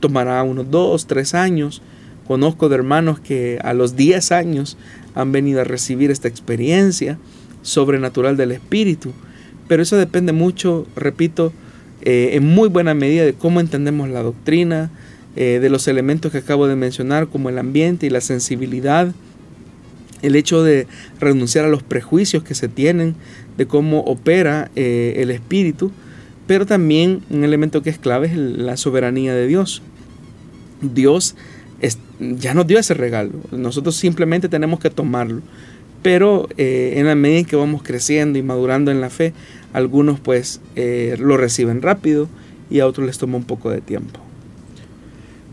[0.00, 1.80] tomará unos dos, tres años.
[2.26, 4.76] Conozco de hermanos que a los 10 años
[5.18, 7.18] han venido a recibir esta experiencia
[7.62, 9.12] sobrenatural del Espíritu.
[9.66, 11.52] Pero eso depende mucho, repito,
[12.02, 14.92] eh, en muy buena medida de cómo entendemos la doctrina,
[15.34, 19.12] eh, de los elementos que acabo de mencionar, como el ambiente y la sensibilidad,
[20.22, 20.86] el hecho de
[21.18, 23.16] renunciar a los prejuicios que se tienen
[23.56, 25.90] de cómo opera eh, el Espíritu,
[26.46, 29.82] pero también un elemento que es clave es la soberanía de Dios.
[30.80, 31.34] Dios
[32.18, 33.32] ya nos dio ese regalo.
[33.50, 35.42] Nosotros simplemente tenemos que tomarlo.
[36.02, 39.32] Pero eh, en la medida en que vamos creciendo y madurando en la fe,
[39.72, 42.28] algunos pues eh, lo reciben rápido
[42.70, 44.20] y a otros les toma un poco de tiempo.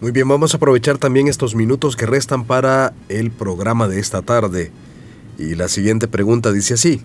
[0.02, 4.22] Muy bien, vamos a aprovechar también estos minutos que restan para el programa de esta
[4.22, 4.72] tarde.
[5.40, 7.02] Y la siguiente pregunta dice así.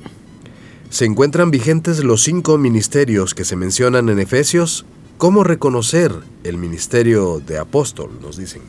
[0.90, 4.84] ¿Se encuentran vigentes los cinco ministerios que se mencionan en Efesios?
[5.18, 6.12] ¿Cómo reconocer
[6.42, 8.10] el ministerio de apóstol?
[8.20, 8.62] Nos dicen.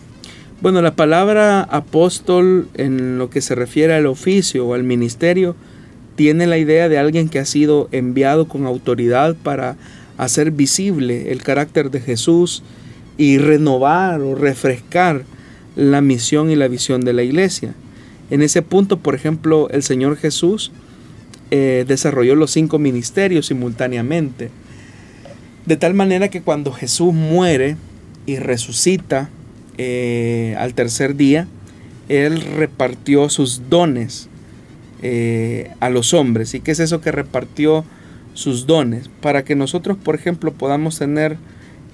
[0.62, 5.56] Bueno, la palabra apóstol en lo que se refiere al oficio o al ministerio
[6.16, 9.76] tiene la idea de alguien que ha sido enviado con autoridad para
[10.20, 12.62] hacer visible el carácter de Jesús
[13.18, 15.24] y renovar o refrescar
[15.76, 17.74] la misión y la visión de la iglesia.
[18.30, 20.72] En ese punto, por ejemplo, el Señor Jesús
[21.50, 24.52] eh, desarrolló los cinco ministerios simultáneamente.
[25.66, 27.78] De tal manera que cuando Jesús muere
[28.28, 29.32] y resucita,
[29.84, 31.48] eh, al tercer día,
[32.08, 34.30] Él repartió sus dones
[35.02, 36.54] eh, a los hombres.
[36.54, 37.84] ¿Y qué es eso que repartió
[38.36, 39.10] sus dones?
[39.22, 41.38] Para que nosotros, por ejemplo, podamos tener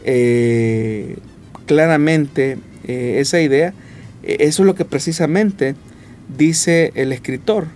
[0.03, 1.15] eh,
[1.65, 3.73] claramente esa idea.
[4.21, 5.75] Eso es lo que precisamente
[6.37, 7.67] dice el escritor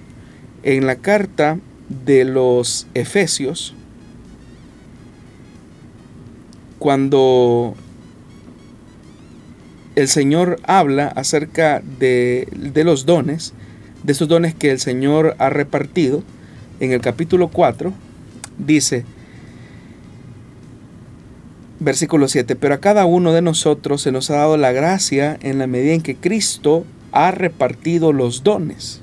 [0.64, 1.58] en la carta
[2.06, 3.76] de los Efesios,
[6.80, 7.76] cuando
[9.96, 12.48] el Señor habla acerca de,
[12.84, 13.54] los dones,
[14.04, 16.24] de esos dones que el Señor ha repartido.
[16.80, 17.94] En el capítulo 4
[18.58, 19.06] dice,
[21.80, 25.60] versículo 7, pero a cada uno de nosotros se nos ha dado la gracia en
[25.60, 29.02] la medida en que Cristo ha repartido los dones.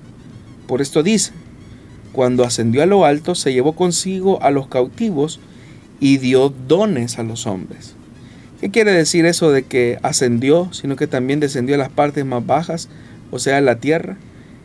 [0.67, 1.33] Por esto dice,
[2.13, 5.39] cuando ascendió a lo alto se llevó consigo a los cautivos
[6.01, 7.95] y dio dones a los hombres.
[8.61, 12.45] ¿Qué quiere decir eso de que ascendió, sino que también descendió a las partes más
[12.45, 12.89] bajas,
[13.31, 14.17] o sea, a la tierra?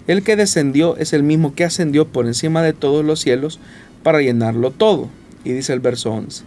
[0.07, 3.59] El que descendió es el mismo que ascendió por encima de todos los cielos
[4.01, 5.09] para llenarlo todo.
[5.43, 6.43] Y dice el verso 11.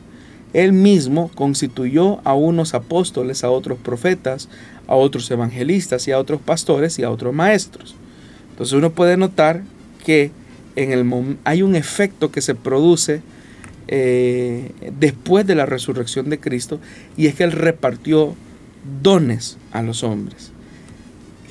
[0.55, 4.49] Él mismo constituyó a unos apóstoles, a otros profetas,
[4.89, 7.95] a otros evangelistas y a otros pastores y a otros maestros.
[8.51, 9.63] Entonces uno puede notar
[10.05, 10.31] que
[10.77, 13.23] en el hay un efecto que se produce
[13.89, 16.81] eh, después de la resurrección de Cristo
[17.17, 18.35] y es que Él repartió
[19.03, 20.53] dones a los hombres.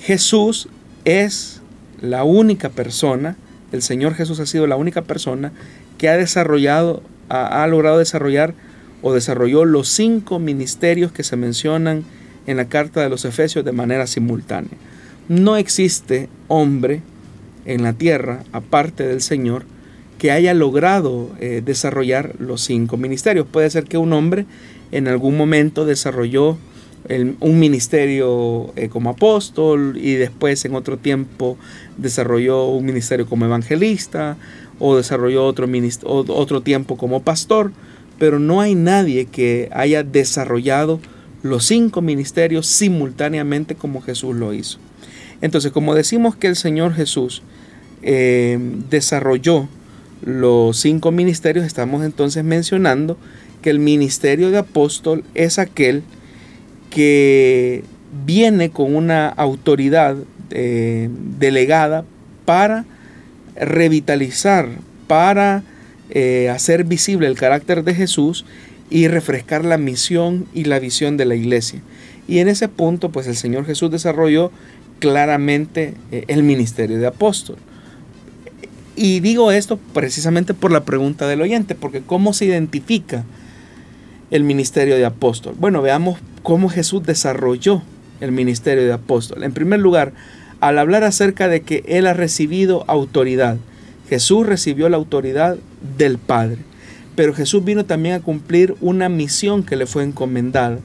[0.01, 0.67] Jesús
[1.05, 1.61] es
[2.01, 3.37] la única persona,
[3.71, 5.51] el Señor Jesús ha sido la única persona
[5.97, 8.53] que ha desarrollado, ha, logrado desarrollar
[9.01, 12.03] o desarrolló los cinco ministerios que se mencionan
[12.47, 14.77] en la carta de los Efesios de manera simultánea.
[15.27, 17.01] No existe hombre
[17.65, 19.65] en la tierra, aparte del Señor,
[20.25, 23.45] que haya logrado eh, desarrollar los cinco ministerios.
[23.45, 24.47] Puede ser que un hombre
[24.91, 26.57] en algún momento desarrolló
[27.39, 31.59] un ministerio eh, como apóstol y después en otro tiempo
[31.97, 34.35] desarrolló un ministerio como evangelista
[34.79, 35.67] o desarrolló otro,
[36.03, 37.71] otro tiempo como pastor,
[38.17, 40.99] pero no hay nadie que haya desarrollado
[41.43, 44.79] los cinco ministerios simultáneamente como Jesús lo hizo.
[45.41, 47.43] Entonces, como decimos que el Señor Jesús
[48.01, 48.57] eh,
[48.89, 49.69] desarrolló
[50.21, 53.17] los cinco ministerios, estamos entonces mencionando
[53.61, 56.03] que el ministerio de apóstol es aquel
[56.89, 57.83] que
[58.25, 60.15] viene con una autoridad
[60.51, 61.09] eh,
[61.39, 62.05] delegada
[62.45, 62.85] para
[63.55, 64.69] revitalizar,
[65.07, 65.63] para
[66.09, 68.45] eh, hacer visible el carácter de Jesús
[68.89, 71.81] y refrescar la misión y la visión de la iglesia.
[72.27, 74.51] Y en ese punto, pues el Señor Jesús desarrolló
[74.99, 77.57] claramente eh, el ministerio de apóstol.
[78.95, 83.25] Y digo esto precisamente por la pregunta del oyente, porque ¿cómo se identifica
[84.31, 85.55] el ministerio de apóstol?
[85.57, 87.81] Bueno, veamos cómo Jesús desarrolló
[88.21, 89.43] el ministerio de apóstol.
[89.43, 90.13] En primer lugar,
[90.59, 93.57] al hablar acerca de que Él ha recibido autoridad.
[94.09, 95.57] Jesús recibió la autoridad
[95.97, 96.57] del Padre,
[97.15, 100.79] pero Jesús vino también a cumplir una misión que le fue encomendada.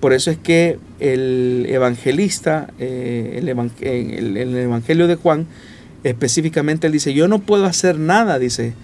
[0.00, 5.46] Por eso es que el evangelista, eh, el, el, el, Evangelio de Juan,
[6.04, 8.74] específicamente él dice, yo no puedo hacer nada, dice,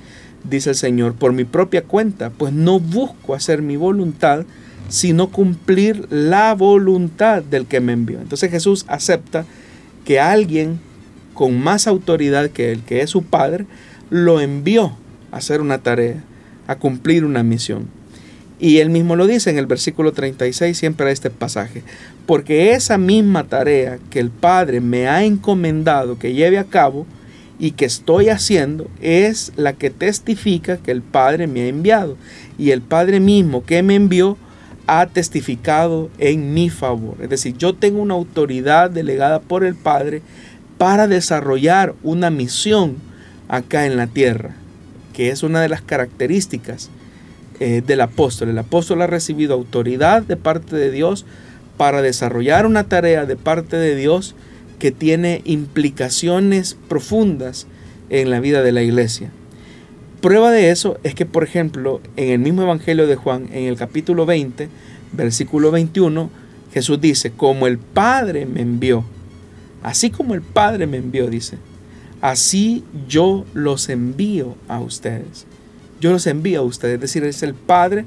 [0.49, 4.45] dice el Señor, por mi propia cuenta, pues no busco hacer mi voluntad,
[4.89, 8.21] sino cumplir la voluntad del que me envió.
[8.21, 9.45] Entonces Jesús acepta
[10.05, 10.79] que alguien
[11.33, 13.67] con más autoridad que él, que es su padre,
[14.11, 14.97] lo envió
[15.33, 16.23] a hacer una tarea,
[16.67, 17.89] a cumplir una misión.
[18.61, 21.83] Y él mismo lo dice en el versículo 36, siempre a este pasaje,
[22.27, 27.07] porque esa misma tarea que el Padre me ha encomendado que lleve a cabo
[27.59, 32.17] y que estoy haciendo es la que testifica que el Padre me ha enviado.
[32.59, 34.37] Y el Padre mismo que me envió
[34.87, 37.17] ha testificado en mi favor.
[37.21, 40.23] Es decir, yo tengo una autoridad delegada por el Padre
[40.79, 42.97] para desarrollar una misión
[43.49, 44.57] acá en la tierra,
[45.13, 46.91] que es una de las características
[47.61, 48.49] eh, del apóstol.
[48.49, 51.25] El apóstol ha recibido autoridad de parte de Dios
[51.77, 54.35] para desarrollar una tarea de parte de Dios
[54.79, 57.67] que tiene implicaciones profundas
[58.11, 59.31] en la vida de la iglesia.
[60.21, 63.77] Prueba de eso es que, por ejemplo, en el mismo Evangelio de Juan, en el
[63.77, 64.69] capítulo 20,
[65.13, 66.31] versículo 21,
[66.73, 69.05] Jesús dice, como el Padre me envió,
[69.83, 71.59] así como el Padre me envió, dice,
[72.21, 75.47] así yo los envío a ustedes.
[76.01, 78.05] Yo los envío a ustedes, es decir, es el Padre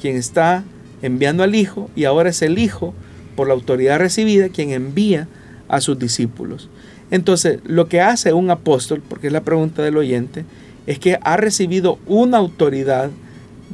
[0.00, 0.64] quien está
[1.02, 2.94] enviando al Hijo y ahora es el Hijo,
[3.36, 5.28] por la autoridad recibida, quien envía
[5.68, 6.68] a sus discípulos.
[7.10, 10.44] Entonces, lo que hace un apóstol, porque es la pregunta del oyente,
[10.86, 13.10] es que ha recibido una autoridad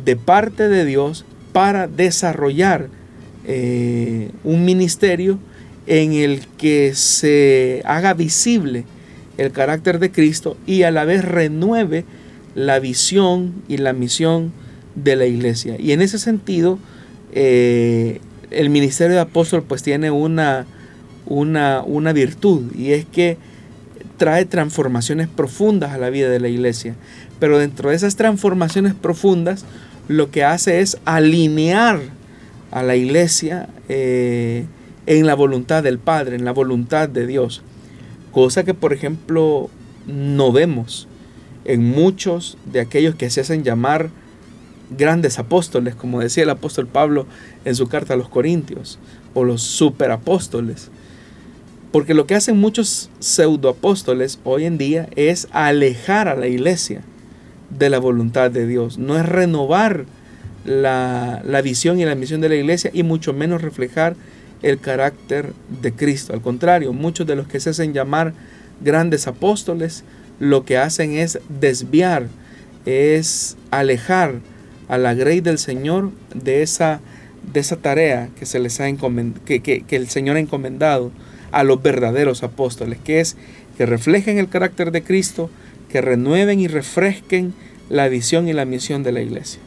[0.05, 2.89] de parte de Dios para desarrollar
[3.47, 5.39] eh, un ministerio
[5.87, 8.85] en el que se haga visible
[9.39, 12.05] el carácter de Cristo y a la vez renueve
[12.55, 14.53] la visión y la misión
[14.95, 15.77] de la iglesia.
[15.79, 16.79] Y en ese sentido,
[17.33, 20.67] eh, el ministerio de apóstol pues tiene una,
[21.27, 23.37] una, una virtud y es que
[24.17, 26.95] trae transformaciones profundas a la vida de la iglesia.
[27.41, 29.65] Pero dentro de esas transformaciones profundas,
[30.09, 32.01] lo que hace es alinear
[32.71, 34.67] a la iglesia eh,
[35.07, 37.63] en la voluntad del Padre, en la voluntad de Dios.
[38.33, 39.71] Cosa que, por ejemplo,
[40.07, 41.09] no vemos
[41.65, 44.11] en muchos de aquellos que se hacen llamar
[44.91, 47.27] grandes apóstoles, como decía el apóstol Pablo
[47.65, 48.99] en su carta a los Corintios,
[49.33, 50.91] o los superapóstoles.
[51.91, 57.03] Porque lo que hacen muchos pseudoapóstoles hoy en día es alejar a la iglesia
[57.71, 58.99] de la voluntad de Dios.
[58.99, 60.07] No es renovar
[60.65, 64.17] la, visión y la misión de la iglesia y mucho menos reflejar
[64.63, 65.53] el carácter
[65.83, 66.33] de Cristo.
[66.33, 68.33] Al contrario, muchos de los que se hacen llamar
[68.83, 70.05] grandes apóstoles
[70.39, 72.29] lo que hacen es desviar,
[72.87, 74.41] es alejar
[74.89, 77.01] a la grey del Señor de esa,
[77.53, 78.87] de esa tarea que, se les ha
[79.45, 81.11] que, que el Señor ha encomendado
[81.53, 83.37] a los verdaderos apóstoles, que es
[83.77, 85.51] que reflejen el carácter de Cristo,
[85.89, 87.55] que renueven y refresquen
[87.89, 89.61] la visión y la misión de la iglesia.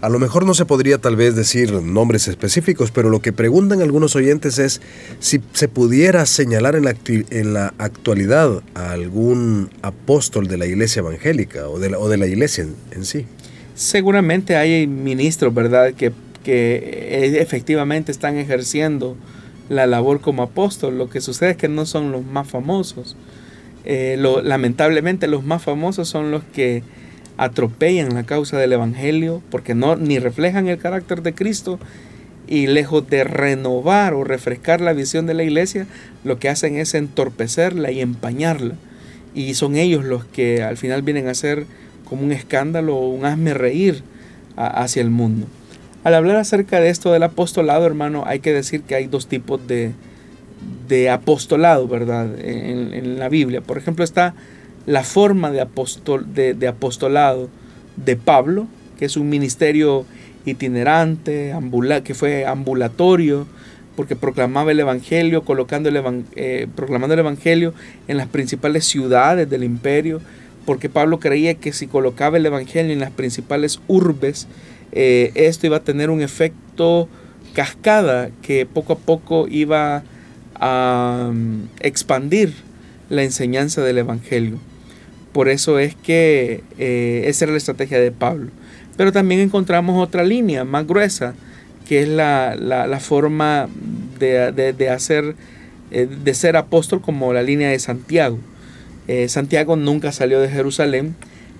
[0.00, 3.82] A lo mejor no se podría tal vez decir nombres específicos, pero lo que preguntan
[3.82, 4.80] algunos oyentes es
[5.18, 11.00] si se pudiera señalar en la, en la actualidad a algún apóstol de la iglesia
[11.00, 13.26] evangélica o de la, iglesia en, sí.
[13.74, 16.12] Seguramente hay ministros, ¿verdad?, que,
[16.44, 19.16] que efectivamente están ejerciendo
[19.68, 20.96] la labor como apóstol.
[20.96, 23.16] Lo que sucede es que no son los más famosos.
[23.84, 26.84] Eh, lamentablemente los más famosos son los que
[27.38, 31.78] atropellan la causa del Evangelio porque no ni reflejan el carácter de Cristo
[32.46, 35.86] y lejos de renovar o refrescar la visión de la iglesia,
[36.24, 38.74] lo que hacen es entorpecerla y empañarla.
[39.34, 41.66] Y son ellos los que al final vienen a ser
[42.04, 44.02] como un escándalo o un hazme reír
[44.56, 45.46] hacia el mundo.
[46.04, 49.64] Al hablar acerca de esto del apostolado, hermano, hay que decir que hay dos tipos
[49.66, 49.92] de,
[50.88, 52.28] de apostolado, ¿verdad?
[52.40, 53.60] En, la Biblia.
[53.60, 54.34] Por ejemplo, está
[54.88, 57.50] la forma de, apostol, de, apostolado
[57.96, 58.66] de Pablo,
[58.98, 60.06] que es un ministerio
[60.46, 61.54] itinerante,
[62.04, 63.46] que fue ambulatorio,
[63.96, 67.74] porque proclamaba el Evangelio, colocando el eh, proclamando el Evangelio
[68.06, 70.22] en las principales ciudades del imperio,
[70.64, 74.46] porque Pablo creía que si colocaba el Evangelio en las principales urbes,
[74.92, 77.10] eh, esto iba a tener un efecto
[77.52, 80.02] cascada que poco a poco iba
[80.54, 82.54] a mm, expandir
[83.10, 84.58] la enseñanza del Evangelio.
[85.32, 88.50] Por eso es que eh, esa era la estrategia de Pablo.
[88.96, 91.34] Pero también encontramos otra línea más gruesa,
[91.88, 93.68] que es la, forma
[94.18, 95.36] de, hacer,
[95.90, 98.38] eh, de ser apóstol como la línea de Santiago.
[99.06, 101.14] Eh, Santiago nunca salió de Jerusalén,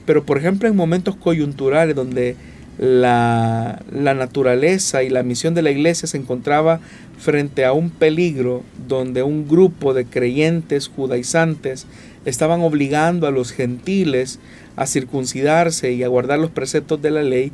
[0.04, 2.36] pero por ejemplo en momentos coyunturales donde
[2.78, 6.80] la, la, naturaleza y la misión de la iglesia se encontraba
[7.18, 11.86] frente a un peligro donde un grupo de creyentes judaizantes
[12.24, 14.38] estaban obligando a los gentiles
[14.76, 17.52] a circuncidarse y a guardar los preceptos de la ley,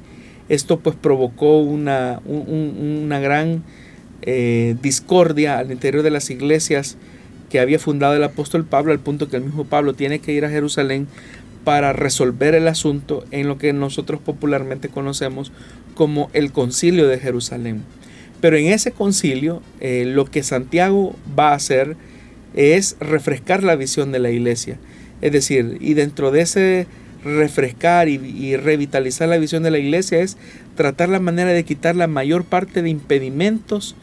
[0.48, 3.62] esto pues provocó una, una gran
[4.22, 6.96] eh, discordia al interior de las iglesias
[7.50, 10.44] que había fundado el apóstol Pablo, al punto que el mismo Pablo tiene que ir
[10.44, 11.06] a Jerusalén
[11.64, 15.50] para resolver el asunto en lo que nosotros popularmente conocemos
[15.94, 17.82] como el concilio de Jerusalén.
[18.40, 21.96] Pero en ese concilio eh, lo que Santiago va a hacer
[22.54, 24.78] es refrescar la visión de la iglesia.
[25.20, 26.86] Es decir, y dentro de ese
[27.24, 30.36] refrescar y, revitalizar la visión de la iglesia es
[30.76, 33.96] tratar la manera de quitar la mayor parte de impedimentos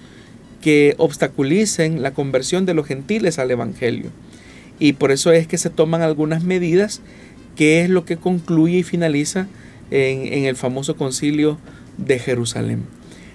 [0.62, 4.10] que obstaculicen la conversión de los gentiles al Evangelio.
[4.80, 7.02] Y por eso es que se toman algunas medidas
[7.56, 9.48] que es lo que concluye y finaliza
[9.92, 11.60] en, en el famoso concilio
[11.98, 12.84] de Jerusalén.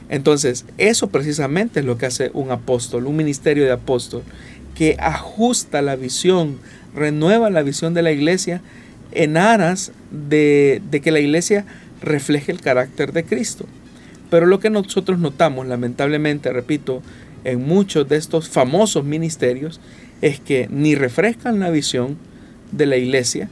[0.08, 4.22] Entonces, eso precisamente es lo que hace un apóstol, un ministerio de apóstol,
[4.76, 6.58] que ajusta la visión,
[6.94, 8.60] renueva la visión de la iglesia
[9.12, 11.64] en aras de, que la iglesia
[12.02, 13.66] refleje el carácter de Cristo.
[14.30, 17.02] Pero lo que nosotros notamos, lamentablemente, repito,
[17.44, 19.80] en muchos de estos famosos ministerios,
[20.20, 22.16] es que ni refrescan la visión
[22.72, 23.48] de la iglesia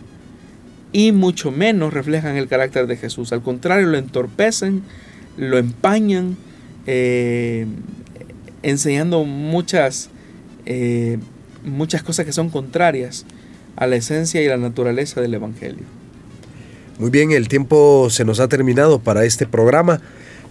[0.93, 3.33] y mucho menos reflejan el carácter de Jesús.
[3.33, 4.83] Al contrario, lo entorpecen,
[5.37, 6.37] lo empañan,
[6.87, 7.67] eh,
[8.63, 10.11] enseñando muchas,
[10.67, 11.19] eh,
[11.65, 13.25] muchas cosas que son contrarias
[13.77, 15.85] a la esencia y la naturaleza del Evangelio.
[16.99, 20.01] Muy bien, el tiempo se nos ha terminado para este programa,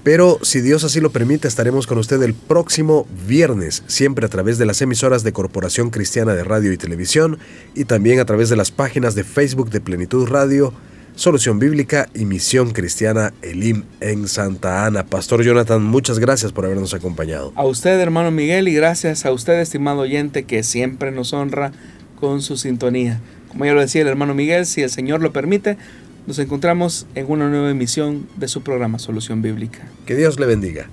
[0.03, 4.57] pero si Dios así lo permite, estaremos con usted el próximo viernes, siempre a través
[4.57, 7.39] de las emisoras de Corporación Cristiana de Radio y Televisión
[7.73, 10.73] y también a través de las páginas de Facebook de Plenitud Radio,
[11.15, 15.05] Solución Bíblica y Misión Cristiana Elim en Santa Ana.
[15.05, 17.53] Pastor Jonathan, muchas gracias por habernos acompañado.
[17.55, 21.71] A usted, hermano Miguel, y gracias a usted, estimado oyente, que siempre nos honra
[22.19, 23.21] con su sintonía.
[23.49, 25.77] Como ya lo decía el hermano Miguel, si el Señor lo permite,
[26.25, 29.87] nos encontramos en una nueva emisión de su programa Solución Bíblica.
[30.07, 30.87] Que Dios le bendiga.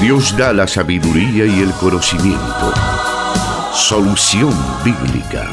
[0.00, 2.72] Dios da la sabiduría y el conocimiento.
[3.74, 5.50] Solución Bíblica.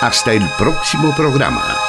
[0.00, 1.83] Hasta el próximo programa.